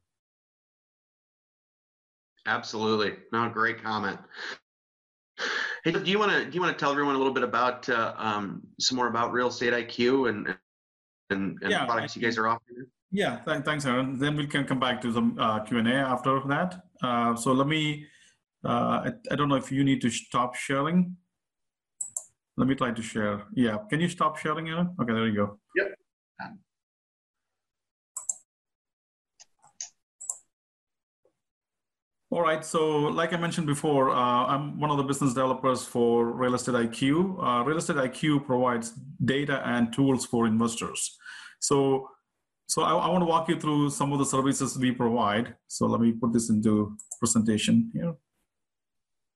Absolutely. 2.46 3.14
No, 3.32 3.48
great 3.48 3.82
comment. 3.82 4.18
Hey, 5.84 5.92
do 5.92 6.10
you 6.10 6.18
want 6.18 6.32
to 6.32 6.44
do 6.44 6.54
you 6.54 6.60
want 6.60 6.76
to 6.76 6.78
tell 6.82 6.92
everyone 6.92 7.14
a 7.14 7.18
little 7.18 7.32
bit 7.32 7.44
about 7.44 7.88
uh, 7.88 8.14
um, 8.18 8.62
some 8.78 8.96
more 8.96 9.08
about 9.08 9.32
Real 9.32 9.48
Estate 9.48 9.72
IQ 9.72 10.28
and 10.28 10.54
and, 11.30 11.58
and 11.62 11.70
yeah, 11.70 11.86
products 11.86 12.14
you 12.14 12.22
guys 12.22 12.36
are 12.36 12.48
offering? 12.48 12.86
Yeah, 13.10 13.38
th- 13.46 13.64
thanks, 13.64 13.86
Aaron. 13.86 14.18
Then 14.18 14.36
we 14.36 14.46
can 14.46 14.64
come 14.64 14.78
back 14.78 15.00
to 15.02 15.12
some 15.12 15.36
uh, 15.38 15.60
Q 15.60 15.78
and 15.78 15.88
A 15.88 15.94
after 15.94 16.40
that. 16.48 16.82
Uh, 17.02 17.34
so 17.34 17.52
let 17.52 17.66
me. 17.66 18.06
Uh, 18.64 19.06
I, 19.06 19.12
I, 19.30 19.36
don't 19.36 19.48
know 19.48 19.54
if 19.54 19.70
you 19.70 19.84
need 19.84 20.00
to 20.02 20.10
stop 20.10 20.56
sharing. 20.56 21.16
Let 22.56 22.66
me 22.66 22.74
try 22.74 22.90
to 22.90 23.02
share. 23.02 23.44
Yeah, 23.54 23.78
can 23.88 24.00
you 24.00 24.08
stop 24.08 24.36
sharing, 24.36 24.68
Aaron? 24.68 24.94
Okay, 25.00 25.12
there 25.12 25.26
you 25.28 25.36
go. 25.36 25.58
Yep. 25.76 25.94
All 32.30 32.42
right. 32.42 32.62
So, 32.62 32.98
like 32.98 33.32
I 33.32 33.38
mentioned 33.38 33.66
before, 33.66 34.10
uh, 34.10 34.14
I'm 34.14 34.78
one 34.78 34.90
of 34.90 34.98
the 34.98 35.02
business 35.02 35.32
developers 35.32 35.86
for 35.86 36.26
Real 36.26 36.54
Estate 36.54 36.74
IQ. 36.74 37.42
Uh, 37.42 37.64
Real 37.64 37.78
Estate 37.78 37.96
IQ 37.96 38.44
provides 38.44 38.90
data 39.24 39.62
and 39.66 39.90
tools 39.94 40.26
for 40.26 40.46
investors. 40.46 41.16
So, 41.58 42.10
so 42.68 42.82
I, 42.82 42.92
I, 42.94 43.08
want 43.08 43.22
to 43.22 43.26
walk 43.26 43.48
you 43.48 43.58
through 43.58 43.90
some 43.90 44.12
of 44.12 44.18
the 44.18 44.26
services 44.26 44.78
we 44.78 44.92
provide. 44.92 45.54
So, 45.66 45.86
let 45.86 46.00
me 46.00 46.12
put 46.12 46.32
this 46.32 46.50
into 46.50 46.96
presentation 47.18 47.90
here. 47.94 48.14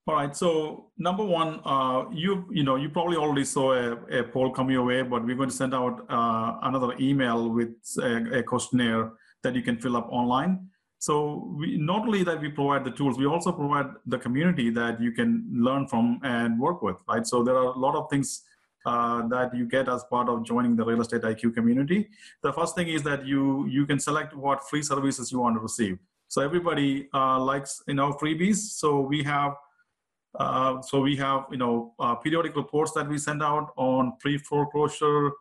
All 0.07 0.15
right. 0.15 0.37
So, 0.37 0.91
number 0.99 1.25
one, 1.25 1.61
uh, 1.65 2.05
you 2.13 2.45
you 2.51 2.63
know 2.63 2.77
you 2.77 2.89
probably 2.91 3.17
already 3.17 3.45
saw 3.45 3.73
a, 3.73 3.93
a, 4.19 4.23
poll 4.25 4.51
come 4.51 4.71
your 4.71 4.85
way, 4.85 5.03
but 5.03 5.25
we're 5.25 5.37
going 5.37 5.49
to 5.49 5.55
send 5.55 5.75
out 5.75 6.05
uh, 6.11 6.59
another 6.63 6.95
email 7.01 7.49
with 7.49 7.75
a, 8.01 8.39
a 8.39 8.43
questionnaire 8.43 9.13
that 9.43 9.55
you 9.55 9.63
can 9.63 9.79
fill 9.79 9.97
up 9.97 10.09
online. 10.11 10.69
So 10.99 11.53
we, 11.59 11.79
not 11.79 12.03
only 12.03 12.23
that 12.25 12.41
we 12.41 12.49
provide 12.49 12.85
the 12.85 12.93
tools, 12.93 13.19
we 13.19 13.27
also 13.27 13.51
provide 13.51 13.87
the 14.07 14.19
community 14.19 14.71
that 14.71 15.01
you 15.01 15.11
can 15.11 15.45
learn 15.53 15.89
from 15.89 16.21
and 16.23 16.61
work 16.61 16.83
with, 16.83 16.97
right? 17.09 17.27
So 17.27 17.43
there 17.43 17.57
are 17.57 17.75
a 17.75 17.79
lot 17.79 17.97
of 17.97 18.09
things 18.11 18.43
uh, 18.87 19.27
that 19.29 19.55
you 19.55 19.67
get 19.67 19.89
as 19.89 20.05
part 20.05 20.29
of 20.29 20.45
joining 20.45 20.77
the 20.77 20.85
real 20.85 21.01
estate 21.01 21.23
IQ 21.23 21.55
community. 21.55 22.09
The 22.43 22.53
first 22.53 22.75
thing 22.75 22.89
is 22.89 23.03
that 23.03 23.27
you 23.27 23.67
you 23.67 23.87
can 23.87 23.99
select 23.99 24.35
what 24.35 24.69
free 24.69 24.83
services 24.83 25.33
you 25.33 25.41
want 25.41 25.57
to 25.57 25.61
receive. 25.61 25.99
So 26.29 26.41
everybody 26.43 27.09
uh, 27.13 27.39
likes 27.41 27.83
you 27.87 27.95
know 27.95 28.13
freebies. 28.13 28.57
So 28.57 29.01
we 29.01 29.23
have 29.23 29.55
uh, 30.39 30.81
so 30.83 31.01
we 31.01 31.17
have 31.17 31.45
you 31.51 31.59
know 31.59 31.95
uh, 31.99 32.15
periodic 32.17 32.57
reports 32.57 32.93
that 32.93 33.09
we 33.09 33.19
send 33.19 33.43
out 33.43 33.73
on 33.77 34.15
pre 34.21 34.39
foreclosure 34.39 35.33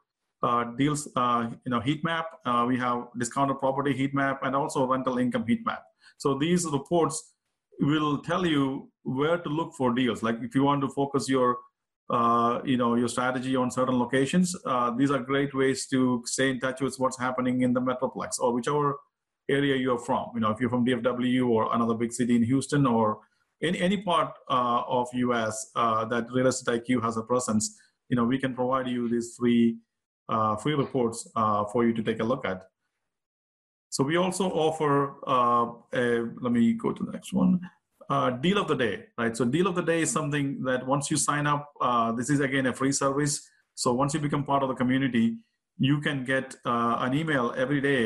uh, 0.44 0.64
deals, 0.76 1.08
uh, 1.16 1.48
you 1.66 1.70
know, 1.70 1.80
heat 1.80 2.04
map. 2.04 2.26
We 2.68 2.78
have 2.78 3.08
discounted 3.18 3.60
property 3.60 3.94
heat 3.94 4.14
map 4.14 4.42
and 4.44 4.56
also 4.56 4.88
rental 4.88 5.20
income 5.20 5.46
heat 5.48 5.64
map. 5.66 5.84
So 6.18 6.38
these 6.38 6.66
reports 6.66 7.34
will 7.80 8.20
tell 8.20 8.46
you 8.46 8.90
where 9.04 9.38
to 9.38 9.50
look 9.50 9.74
for 9.78 9.94
deals. 9.94 10.24
Like 10.24 10.38
if 10.42 10.54
you 10.56 10.64
want 10.64 10.82
to 10.82 10.90
focus 10.90 11.30
your, 11.30 11.58
uh, 12.12 12.62
you 12.66 12.78
know, 12.78 12.96
your 12.96 13.08
strategy 13.08 13.56
on 13.56 13.72
certain 13.72 13.98
locations, 13.98 14.56
uh, 14.66 14.92
these 14.92 15.12
are 15.12 15.20
great 15.20 15.54
ways 15.54 15.88
to 15.88 16.22
stay 16.26 16.50
in 16.50 16.60
touch 16.60 16.82
with 16.82 16.96
what's 16.98 17.18
happening 17.18 17.62
in 17.62 17.74
the 17.74 17.82
metroplex 17.82 18.40
or 18.40 18.54
whichever 18.54 18.98
area 19.50 19.76
you're 19.76 20.00
from. 20.00 20.30
You 20.36 20.42
know, 20.42 20.52
if 20.52 20.60
you're 20.60 20.70
from 20.70 20.86
DFW 20.86 21.50
or 21.50 21.74
another 21.74 21.96
big 21.96 22.12
city 22.14 22.36
in 22.36 22.44
Houston 22.44 22.86
or 22.86 23.20
in 23.62 23.76
any 23.76 23.98
part 23.98 24.34
uh, 24.50 24.82
of 24.88 25.08
US 25.14 25.72
that 25.76 26.28
Real 26.32 26.48
Estate 26.48 26.84
IQ 26.86 27.02
has 27.04 27.18
a 27.18 27.24
presence, 27.24 27.80
you 28.10 28.16
know, 28.16 28.26
we 28.26 28.38
can 28.38 28.54
provide 28.54 28.88
you 28.88 29.10
these 29.10 29.36
free 29.38 29.78
uh, 30.32 30.56
free 30.56 30.76
reports 30.76 31.28
uh, 31.36 31.66
for 31.66 31.86
you 31.86 31.94
to 31.94 32.02
take 32.02 32.22
a 32.22 32.24
look 32.24 32.46
at. 32.46 32.64
So 33.90 34.02
we 34.02 34.16
also 34.16 34.50
offer, 34.50 35.16
uh, 35.28 35.74
a, 35.94 36.30
let 36.40 36.54
me 36.54 36.72
go 36.74 36.94
to 36.94 37.04
the 37.04 37.12
next 37.12 37.34
one, 37.34 37.60
uh, 38.14 38.30
deal 38.46 38.58
of 38.58 38.68
the 38.68 38.76
day, 38.76 38.96
right? 39.18 39.36
So 39.36 39.46
deal 39.46 39.68
of 39.68 39.76
the 39.76 39.86
day 39.92 40.02
is 40.02 40.12
something 40.12 40.64
that 40.64 40.86
once 40.86 41.10
you 41.12 41.18
sign 41.18 41.46
up, 41.48 41.64
uh, 41.80 42.12
this 42.12 42.30
is 42.30 42.40
again 42.40 42.66
a 42.68 42.74
free 42.74 42.92
service. 42.92 43.34
So 43.76 43.94
once 43.94 44.14
you 44.14 44.20
become 44.20 44.44
part 44.44 44.64
of 44.64 44.70
the 44.70 44.76
community, 44.76 45.38
you 45.78 46.00
can 46.02 46.26
get 46.26 46.56
uh, 46.66 46.96
an 47.06 47.14
email 47.14 47.54
every 47.58 47.82
day 47.82 48.02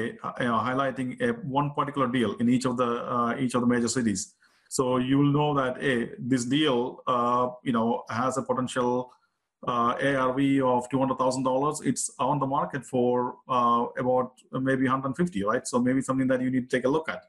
know, 0.52 0.60
highlighting 0.68 1.10
a, 1.22 1.30
one 1.60 1.72
particular 1.72 2.08
deal 2.08 2.36
in 2.42 2.50
each 2.56 2.66
of 2.66 2.78
the 2.78 3.36
each 3.44 3.56
of 3.56 3.62
the 3.62 3.68
major 3.68 3.88
cities. 3.98 4.36
So 4.70 4.98
you 4.98 5.18
will 5.20 5.34
know 5.38 5.54
that 5.62 5.82
hey, 5.82 6.12
this 6.20 6.46
deal, 6.46 6.78
you 7.64 7.74
know, 7.74 8.04
has 8.10 8.38
a 8.38 8.44
potential 8.44 9.12
uh, 9.68 9.96
ARV 10.00 10.40
of 10.62 10.90
$200,000, 10.90 11.86
it's 11.86 12.12
on 12.20 12.40
the 12.40 12.46
market 12.46 12.86
for 12.86 13.38
uh, 13.50 13.86
about 13.98 14.34
maybe 14.52 14.84
150, 14.84 15.44
right? 15.44 15.68
So 15.68 15.80
maybe 15.80 16.02
something 16.02 16.28
that 16.28 16.42
you 16.42 16.52
need 16.52 16.70
to 16.70 16.78
take 16.78 16.86
a 16.86 16.90
look 16.90 17.10
at. 17.10 17.24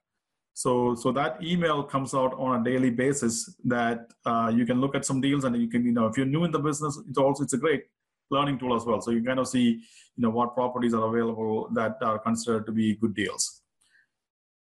So, 0.56 0.94
so 0.94 1.12
that 1.12 1.42
email 1.42 1.82
comes 1.82 2.14
out 2.14 2.32
on 2.38 2.58
a 2.58 2.64
daily 2.64 2.88
basis 2.88 3.54
that 3.64 4.10
uh, 4.24 4.50
you 4.54 4.64
can 4.64 4.80
look 4.80 4.94
at 4.94 5.04
some 5.04 5.20
deals 5.20 5.44
and 5.44 5.54
you 5.54 5.68
can, 5.68 5.84
you 5.84 5.92
know, 5.92 6.06
if 6.06 6.16
you're 6.16 6.24
new 6.24 6.44
in 6.44 6.50
the 6.50 6.58
business, 6.58 6.98
it's 7.06 7.18
also, 7.18 7.44
it's 7.44 7.52
a 7.52 7.58
great 7.58 7.82
learning 8.30 8.58
tool 8.58 8.74
as 8.74 8.86
well. 8.86 9.02
So 9.02 9.10
you 9.10 9.22
kind 9.22 9.38
of 9.38 9.48
see, 9.48 9.82
you 10.16 10.22
know, 10.22 10.30
what 10.30 10.54
properties 10.54 10.94
are 10.94 11.14
available 11.14 11.68
that 11.74 11.98
are 12.00 12.18
considered 12.18 12.64
to 12.64 12.72
be 12.72 12.96
good 12.96 13.14
deals. 13.14 13.60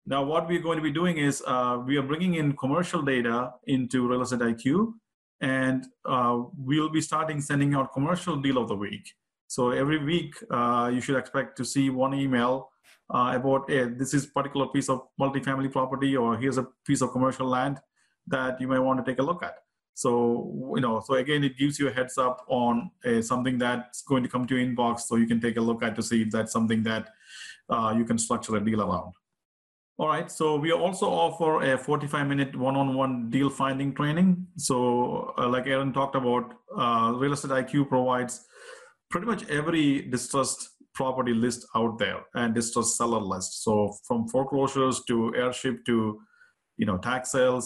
Now, 0.06 0.24
what 0.24 0.48
we're 0.48 0.62
going 0.62 0.78
to 0.78 0.84
be 0.84 0.92
doing 0.92 1.18
is 1.18 1.42
uh, 1.48 1.82
we 1.84 1.98
are 1.98 2.04
bringing 2.04 2.36
in 2.36 2.56
commercial 2.56 3.02
data 3.02 3.54
into 3.66 4.08
Real 4.08 4.22
Estate 4.22 4.42
IQ 4.42 4.94
and 5.42 5.88
uh, 6.06 6.44
we'll 6.56 6.90
be 6.90 7.02
starting 7.02 7.42
sending 7.42 7.74
out 7.74 7.94
commercial 7.94 8.36
deal 8.36 8.60
of 8.60 8.68
the 8.68 8.76
week. 8.76 9.10
So 9.48 9.72
every 9.72 9.98
week, 9.98 10.36
uh, 10.52 10.92
you 10.94 11.02
should 11.02 11.18
expect 11.18 11.58
to 11.58 11.66
see 11.66 11.90
one 11.90 12.14
email 12.14 12.69
uh, 13.14 13.34
about 13.36 13.68
this 13.68 14.14
is 14.14 14.26
particular 14.28 14.68
piece 14.68 14.90
of 14.90 15.08
multifamily 15.20 15.72
property, 15.72 16.16
or 16.16 16.38
here's 16.38 16.58
a 16.58 16.68
piece 16.86 17.02
of 17.02 17.12
commercial 17.12 17.48
land 17.48 17.80
that 18.28 18.60
you 18.62 18.68
may 18.68 18.80
want 18.80 19.04
to 19.04 19.12
take 19.12 19.20
a 19.20 19.24
look 19.24 19.44
at. 19.44 19.56
So 19.94 20.72
you 20.76 20.82
know, 20.82 21.02
so 21.06 21.16
again, 21.16 21.44
it 21.44 21.58
gives 21.58 21.80
you 21.80 21.88
a 21.88 21.92
heads 21.92 22.18
up 22.18 22.46
on 22.48 22.92
uh, 23.06 23.22
something 23.22 23.58
that's 23.58 24.02
going 24.04 24.24
to 24.24 24.30
come 24.30 24.46
to 24.48 24.56
your 24.56 24.66
inbox, 24.66 25.02
so 25.02 25.16
you 25.16 25.28
can 25.28 25.42
take 25.42 25.58
a 25.58 25.62
look 25.62 25.84
at 25.84 25.96
to 25.96 26.04
see 26.04 26.22
if 26.22 26.30
that's 26.30 26.54
something 26.54 26.84
that 26.84 27.10
uh, 27.70 27.94
you 27.98 28.06
can 28.06 28.18
structure 28.18 28.56
a 28.56 28.64
deal 28.64 28.82
around. 28.82 29.14
All 29.98 30.08
right, 30.08 30.32
so 30.32 30.56
we 30.56 30.72
also 30.72 31.08
offer 31.08 31.62
a 31.74 31.78
45 31.78 32.28
minute 32.28 32.56
one 32.56 32.78
on 32.78 32.96
one 32.96 33.30
deal 33.30 33.50
finding 33.50 33.94
training. 33.94 34.48
So, 34.56 35.34
uh, 35.38 35.50
like 35.50 35.68
Aaron 35.68 35.92
talked 35.92 36.16
about, 36.16 36.54
uh, 36.78 37.12
Real 37.16 37.34
Estate 37.34 37.52
IQ 37.52 37.90
provides 37.90 38.46
pretty 39.10 39.28
much 39.28 39.46
every 39.50 40.04
distressed 40.04 40.70
property 41.02 41.34
list 41.46 41.66
out 41.76 41.98
there 42.04 42.20
and 42.36 42.54
distressed 42.54 42.98
seller 42.98 43.24
list. 43.34 43.64
So, 43.64 43.74
from 44.08 44.28
foreclosures 44.28 45.02
to 45.10 45.34
heirship 45.42 45.86
to 45.86 45.96
you 46.78 46.86
know 46.90 46.98
tax 47.10 47.32
sales, 47.32 47.66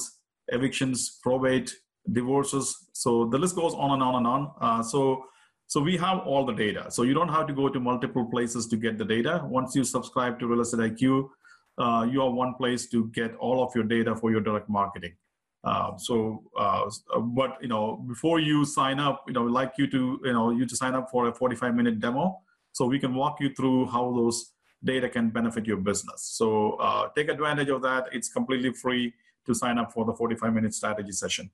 evictions, 0.58 1.20
probate, 1.24 1.70
divorces. 2.20 2.66
So, 3.04 3.12
the 3.34 3.40
list 3.44 3.56
goes 3.56 3.74
on 3.74 3.92
and 3.96 4.04
on 4.10 4.16
and 4.20 4.28
on. 4.36 4.52
Uh, 4.62 4.84
so, 4.84 5.00
so 5.74 5.82
we 5.82 5.98
have 5.98 6.20
all 6.30 6.46
the 6.46 6.54
data. 6.54 6.84
So 6.96 7.02
you 7.02 7.16
don't 7.16 7.30
have 7.30 7.48
to 7.48 7.54
go 7.54 7.68
to 7.68 7.80
multiple 7.80 8.26
places 8.34 8.68
to 8.68 8.78
get 8.78 8.98
the 9.00 9.06
data. 9.06 9.42
Once 9.60 9.76
you 9.78 9.84
subscribe 9.84 10.40
to 10.40 10.48
Real 10.48 10.62
Estate 10.62 10.82
IQ, 10.90 11.30
uh, 11.80 12.06
you 12.12 12.22
are 12.22 12.30
one 12.30 12.54
place 12.56 12.88
to 12.90 13.08
get 13.20 13.36
all 13.38 13.64
of 13.64 13.74
your 13.74 13.86
data 13.96 14.16
for 14.16 14.30
your 14.30 14.42
direct 14.42 14.70
marketing. 14.70 15.14
Uh, 15.64 15.98
so, 15.98 16.44
uh, 16.60 16.90
but 17.40 17.58
you 17.62 17.70
know, 17.70 18.04
before 18.08 18.40
you 18.40 18.66
sign 18.66 19.00
up, 19.00 19.24
you 19.28 19.34
know, 19.34 19.44
we'd 19.44 19.58
like 19.62 19.74
you 19.78 19.88
to, 19.90 20.20
you 20.24 20.34
know, 20.34 20.52
you 20.52 20.66
to 20.66 20.76
sign 20.76 20.94
up 20.94 21.10
for 21.10 21.28
a 21.30 21.34
45 21.34 21.74
minute 21.74 22.00
demo. 22.00 22.42
So 22.74 22.86
we 22.86 23.00
can 23.00 23.16
walk 23.16 23.40
you 23.40 23.54
through 23.54 23.86
how 23.86 24.12
those 24.12 24.52
data 24.84 25.08
can 25.08 25.30
benefit 25.30 25.66
your 25.66 25.78
business. 25.78 26.24
So 26.24 26.74
uh, 26.74 27.08
take 27.16 27.30
advantage 27.30 27.70
of 27.70 27.82
that. 27.84 28.10
It's 28.12 28.30
completely 28.30 28.74
free 28.74 29.14
to 29.46 29.54
sign 29.54 29.78
up 29.78 29.94
for 29.94 30.06
the 30.06 30.14
45 30.14 30.54
minute 30.54 30.74
strategy 30.74 31.12
session. 31.12 31.50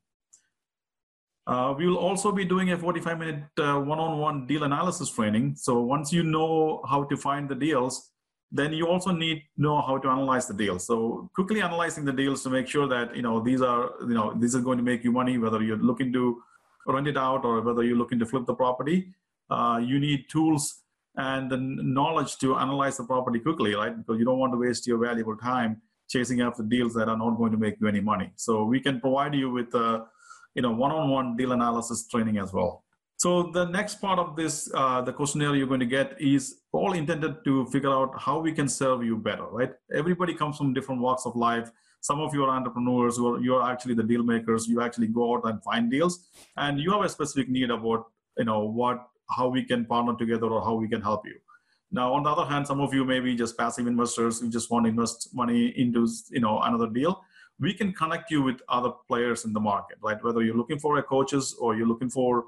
Uh, 1.45 1.73
we 1.77 1.87
will 1.87 1.97
also 1.97 2.31
be 2.31 2.45
doing 2.45 2.71
a 2.71 2.77
45 2.77 3.17
minute 3.19 3.43
uh, 3.57 3.79
one-on-one 3.79 4.45
deal 4.45 4.63
analysis 4.63 5.09
training. 5.09 5.55
So 5.55 5.81
once 5.81 6.13
you 6.13 6.23
know 6.23 6.83
how 6.87 7.03
to 7.05 7.17
find 7.17 7.49
the 7.49 7.55
deals, 7.55 8.11
then 8.51 8.73
you 8.73 8.87
also 8.87 9.11
need 9.11 9.43
know 9.57 9.81
how 9.81 9.97
to 9.97 10.09
analyze 10.09 10.47
the 10.47 10.53
deals. 10.53 10.85
So 10.85 11.29
quickly 11.33 11.61
analyzing 11.61 12.05
the 12.05 12.13
deals 12.13 12.43
to 12.43 12.49
make 12.49 12.67
sure 12.67 12.87
that 12.87 13.15
you 13.15 13.21
know 13.21 13.39
these 13.39 13.61
are 13.61 13.91
you 14.01 14.13
know 14.13 14.33
this 14.33 14.53
is 14.53 14.63
going 14.63 14.77
to 14.77 14.83
make 14.83 15.03
you 15.03 15.11
money, 15.11 15.37
whether 15.37 15.61
you're 15.61 15.77
looking 15.77 16.13
to 16.13 16.41
rent 16.87 17.07
it 17.07 17.17
out 17.17 17.45
or 17.45 17.61
whether 17.61 17.83
you're 17.83 17.97
looking 17.97 18.19
to 18.19 18.25
flip 18.25 18.45
the 18.45 18.53
property. 18.53 19.13
Uh, 19.49 19.79
you 19.83 19.99
need 19.99 20.29
tools 20.29 20.83
and 21.19 21.51
the 21.51 21.57
knowledge 21.57 22.37
to 22.37 22.55
analyze 22.55 22.95
the 22.97 23.03
property 23.03 23.39
quickly, 23.39 23.75
right? 23.75 23.95
Because 23.95 24.17
you 24.19 24.25
don't 24.25 24.39
want 24.39 24.53
to 24.53 24.57
waste 24.57 24.87
your 24.87 24.97
valuable 24.97 25.35
time 25.35 25.81
chasing 26.09 26.41
after 26.41 26.63
deals 26.63 26.93
that 26.93 27.09
are 27.09 27.17
not 27.17 27.37
going 27.37 27.51
to 27.51 27.57
make 27.57 27.75
you 27.79 27.87
any 27.87 27.99
money. 27.99 28.31
So 28.35 28.63
we 28.63 28.79
can 28.79 28.99
provide 28.99 29.35
you 29.35 29.51
with 29.51 29.73
a 29.75 30.05
you 30.55 30.61
know 30.61 30.71
one-on-one 30.71 31.35
deal 31.35 31.51
analysis 31.51 32.07
training 32.07 32.37
as 32.37 32.53
well. 32.53 32.83
So 33.17 33.51
the 33.51 33.65
next 33.65 33.95
part 33.99 34.17
of 34.17 34.37
this, 34.37 34.71
uh, 34.73 35.01
the 35.01 35.11
questionnaire 35.11 35.53
you're 35.53 35.67
going 35.67 35.81
to 35.81 35.93
get 35.97 36.15
is 36.21 36.61
all 36.71 36.93
intended 36.93 37.43
to 37.43 37.65
figure 37.65 37.91
out 37.91 38.17
how 38.17 38.39
we 38.39 38.53
can 38.53 38.69
serve 38.69 39.03
you 39.03 39.17
better, 39.17 39.47
right? 39.59 39.73
Everybody 39.93 40.33
comes 40.33 40.57
from 40.57 40.73
different 40.73 41.01
walks 41.01 41.25
of 41.25 41.35
life. 41.35 41.69
Some 41.99 42.21
of 42.21 42.33
you 42.33 42.45
are 42.45 42.49
entrepreneurs 42.49 43.19
are 43.19 43.39
you're 43.41 43.61
actually 43.71 43.95
the 43.95 44.07
deal 44.11 44.23
makers. 44.23 44.67
You 44.67 44.81
actually 44.81 45.07
go 45.07 45.35
out 45.35 45.43
and 45.49 45.61
find 45.63 45.91
deals, 45.91 46.27
and 46.55 46.79
you 46.79 46.93
have 46.93 47.03
a 47.03 47.09
specific 47.09 47.49
need 47.49 47.71
about 47.71 48.05
you 48.37 48.45
know 48.45 48.61
what 48.81 49.05
how 49.29 49.47
we 49.47 49.63
can 49.63 49.85
partner 49.85 50.15
together 50.15 50.47
or 50.47 50.61
how 50.61 50.73
we 50.73 50.87
can 50.87 51.01
help 51.01 51.25
you. 51.25 51.35
Now, 51.91 52.13
on 52.13 52.23
the 52.23 52.29
other 52.29 52.45
hand, 52.45 52.67
some 52.67 52.81
of 52.81 52.93
you 52.93 53.03
may 53.03 53.19
be 53.19 53.35
just 53.35 53.57
passive 53.57 53.87
investors 53.87 54.39
who 54.39 54.49
just 54.49 54.69
want 54.69 54.85
to 54.85 54.89
invest 54.89 55.29
money 55.33 55.73
into 55.77 56.07
you 56.29 56.39
know 56.39 56.59
another 56.61 56.87
deal. 56.87 57.21
We 57.59 57.73
can 57.73 57.93
connect 57.93 58.31
you 58.31 58.41
with 58.41 58.61
other 58.69 58.91
players 59.07 59.43
in 59.45 59.53
the 59.53 59.59
market, 59.59 59.97
right? 60.01 60.23
Whether 60.23 60.43
you're 60.43 60.55
looking 60.55 60.79
for 60.79 60.97
a 60.97 61.03
coaches 61.03 61.55
or 61.59 61.75
you're 61.75 61.87
looking 61.87 62.09
for 62.09 62.45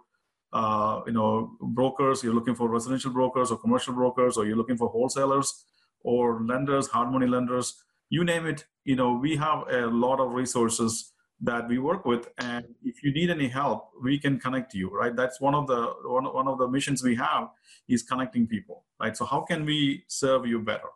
uh, 0.53 1.01
you 1.07 1.13
know 1.13 1.57
brokers, 1.61 2.23
you're 2.23 2.35
looking 2.35 2.55
for 2.55 2.69
residential 2.69 3.11
brokers 3.11 3.51
or 3.51 3.57
commercial 3.57 3.93
brokers, 3.93 4.37
or 4.37 4.45
you're 4.45 4.57
looking 4.57 4.77
for 4.77 4.89
wholesalers 4.89 5.65
or 6.03 6.41
lenders, 6.41 6.87
hard 6.87 7.11
money 7.11 7.27
lenders, 7.27 7.83
you 8.09 8.23
name 8.23 8.45
it. 8.45 8.65
You 8.85 8.95
know, 8.95 9.13
we 9.13 9.35
have 9.37 9.67
a 9.69 9.87
lot 9.87 10.19
of 10.19 10.33
resources 10.33 11.10
that 11.41 11.67
we 11.67 11.79
work 11.79 12.05
with 12.05 12.29
and 12.37 12.65
if 12.83 13.03
you 13.03 13.11
need 13.11 13.29
any 13.29 13.47
help 13.47 13.89
we 14.01 14.19
can 14.19 14.39
connect 14.39 14.73
you 14.73 14.89
right? 14.89 15.15
That's 15.15 15.41
one 15.41 15.55
of 15.55 15.67
the 15.67 15.81
one, 16.05 16.25
one 16.25 16.47
of 16.47 16.59
the 16.59 16.67
missions 16.67 17.03
we 17.03 17.15
have 17.15 17.49
is 17.87 18.03
connecting 18.03 18.47
people 18.47 18.83
right? 18.99 19.17
So 19.17 19.25
how 19.25 19.41
can 19.41 19.65
we 19.65 20.03
serve 20.07 20.45
you 20.45 20.59
better? 20.59 20.89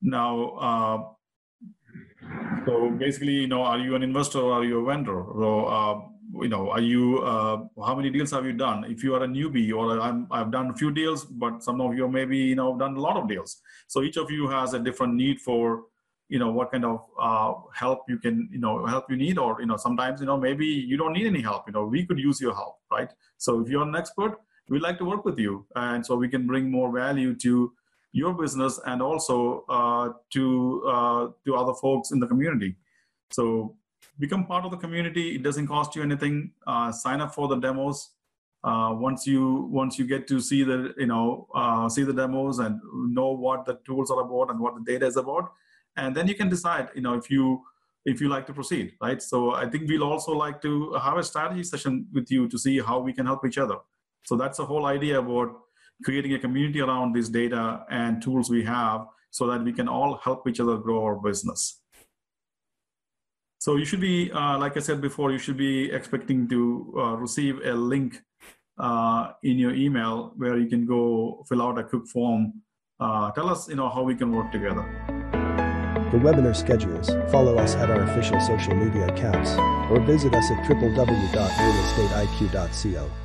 Now 0.00 0.48
uh, 0.68 0.98
so 2.64 2.90
basically 2.90 3.34
you 3.34 3.48
know 3.48 3.62
are 3.62 3.78
you 3.78 3.94
an 3.96 4.02
investor 4.02 4.38
or 4.38 4.54
are 4.54 4.64
you 4.64 4.80
a 4.80 4.84
vendor? 4.84 5.24
So 5.38 5.66
uh, 5.66 6.00
you 6.40 6.48
know 6.48 6.70
are 6.70 6.80
you 6.80 7.18
uh, 7.18 7.64
how 7.84 7.94
many 7.94 8.08
deals 8.08 8.30
have 8.30 8.46
you 8.46 8.54
done? 8.54 8.84
If 8.84 9.04
you 9.04 9.14
are 9.14 9.24
a 9.24 9.28
newbie 9.28 9.74
or 9.74 10.00
I'm, 10.00 10.26
i've 10.30 10.50
done 10.50 10.70
a 10.70 10.74
few 10.74 10.90
deals 10.90 11.26
but 11.26 11.62
some 11.62 11.82
of 11.82 11.94
you 11.94 12.08
maybe 12.08 12.38
you 12.38 12.54
know 12.54 12.78
done 12.78 12.96
a 12.96 13.00
lot 13.00 13.18
of 13.18 13.28
deals. 13.28 13.60
So 13.88 14.02
each 14.02 14.16
of 14.16 14.30
you 14.30 14.48
has 14.48 14.72
a 14.72 14.78
different 14.78 15.14
need 15.14 15.40
for 15.40 15.84
you 16.34 16.40
know 16.42 16.50
what 16.58 16.70
kind 16.72 16.86
of 16.92 16.98
uh, 17.28 17.52
help 17.82 18.00
you 18.12 18.18
can 18.24 18.48
you 18.54 18.62
know 18.64 18.74
help 18.94 19.10
you 19.12 19.16
need 19.24 19.38
or 19.44 19.50
you 19.62 19.68
know 19.70 19.78
sometimes 19.86 20.20
you 20.22 20.28
know 20.30 20.38
maybe 20.46 20.66
you 20.90 20.96
don't 21.02 21.14
need 21.18 21.28
any 21.34 21.42
help 21.50 21.68
you 21.68 21.74
know 21.76 21.84
we 21.96 22.04
could 22.06 22.20
use 22.28 22.40
your 22.46 22.54
help 22.62 22.76
right? 22.96 23.10
So 23.46 23.60
if 23.60 23.68
you're 23.70 23.88
an 23.90 23.96
expert 24.02 24.40
we'd 24.68 24.82
like 24.82 24.98
to 24.98 25.04
work 25.04 25.24
with 25.24 25.38
you. 25.38 25.66
And 25.76 26.04
so 26.04 26.16
we 26.16 26.28
can 26.28 26.46
bring 26.46 26.70
more 26.70 26.92
value 26.92 27.34
to 27.36 27.72
your 28.12 28.32
business 28.32 28.80
and 28.86 29.02
also 29.02 29.64
uh, 29.68 30.10
to 30.32 30.84
uh, 30.86 31.28
to 31.44 31.56
other 31.56 31.74
folks 31.74 32.12
in 32.12 32.20
the 32.20 32.26
community. 32.26 32.76
So 33.30 33.76
become 34.18 34.46
part 34.46 34.64
of 34.64 34.70
the 34.70 34.76
community. 34.76 35.34
It 35.34 35.42
doesn't 35.42 35.66
cost 35.66 35.96
you 35.96 36.02
anything. 36.02 36.52
Uh, 36.66 36.92
sign 36.92 37.20
up 37.20 37.34
for 37.34 37.48
the 37.48 37.56
demos. 37.56 38.10
Uh, 38.62 38.94
once 38.94 39.26
you 39.26 39.68
once 39.70 39.98
you 39.98 40.06
get 40.06 40.26
to 40.28 40.40
see 40.40 40.62
the 40.62 40.94
you 40.96 41.06
know 41.06 41.48
uh, 41.54 41.88
see 41.88 42.04
the 42.04 42.12
demos 42.12 42.60
and 42.60 42.80
know 42.92 43.32
what 43.32 43.66
the 43.66 43.78
tools 43.84 44.10
are 44.10 44.20
about 44.20 44.50
and 44.50 44.60
what 44.60 44.74
the 44.74 44.92
data 44.92 45.06
is 45.06 45.16
about 45.16 45.52
and 45.96 46.14
then 46.14 46.26
you 46.28 46.34
can 46.34 46.48
decide 46.48 46.88
you 46.94 47.02
know 47.02 47.14
if 47.14 47.30
you 47.30 47.62
if 48.04 48.20
you 48.20 48.28
like 48.28 48.46
to 48.46 48.52
proceed 48.52 48.92
right? 49.00 49.22
So 49.22 49.54
i 49.54 49.66
think 49.66 49.88
we'll 49.88 50.04
also 50.04 50.32
like 50.32 50.60
to 50.62 50.92
have 50.94 51.16
a 51.16 51.22
strategy 51.22 51.62
session 51.62 52.06
with 52.12 52.30
you 52.30 52.48
to 52.48 52.58
see 52.58 52.80
how 52.80 52.98
we 53.00 53.12
can 53.12 53.26
help 53.26 53.46
each 53.46 53.58
other. 53.58 53.76
So 54.24 54.36
that's 54.36 54.58
the 54.58 54.66
whole 54.66 54.86
idea 54.86 55.18
about 55.18 55.60
creating 56.02 56.34
a 56.34 56.38
community 56.38 56.80
around 56.80 57.14
this 57.14 57.28
data 57.28 57.84
and 57.90 58.22
tools 58.22 58.50
we 58.50 58.64
have 58.64 59.06
so 59.30 59.46
that 59.46 59.62
we 59.62 59.72
can 59.72 59.88
all 59.88 60.16
help 60.16 60.48
each 60.48 60.60
other 60.60 60.76
grow 60.76 61.04
our 61.04 61.16
business. 61.16 61.80
So 63.58 63.76
you 63.76 63.84
should 63.84 64.00
be 64.00 64.30
uh, 64.30 64.58
like 64.58 64.76
i 64.76 64.80
said 64.80 65.00
before 65.00 65.32
you 65.32 65.38
should 65.38 65.56
be 65.56 65.90
expecting 65.90 66.48
to 66.48 66.94
uh, 66.98 67.14
receive 67.16 67.64
a 67.64 67.72
link 67.72 68.20
uh, 68.78 69.32
in 69.42 69.58
your 69.58 69.74
email 69.74 70.32
where 70.36 70.58
you 70.58 70.68
can 70.68 70.84
go 70.84 71.44
fill 71.48 71.62
out 71.62 71.78
a 71.78 71.84
quick 71.84 72.06
form. 72.06 72.60
Uh, 73.00 73.30
tell 73.32 73.48
us 73.48 73.68
you 73.68 73.76
know 73.76 73.88
how 73.88 74.02
we 74.02 74.14
can 74.14 74.30
work 74.32 74.52
together 74.52 75.13
for 76.14 76.20
webinar 76.20 76.54
schedules, 76.54 77.10
follow 77.32 77.58
us 77.58 77.74
at 77.74 77.90
our 77.90 78.02
official 78.02 78.38
social 78.40 78.76
media 78.76 79.08
accounts 79.08 79.56
or 79.90 79.98
visit 80.00 80.32
us 80.32 80.48
at 80.50 80.64
www.realestateiq.co. 80.64 83.23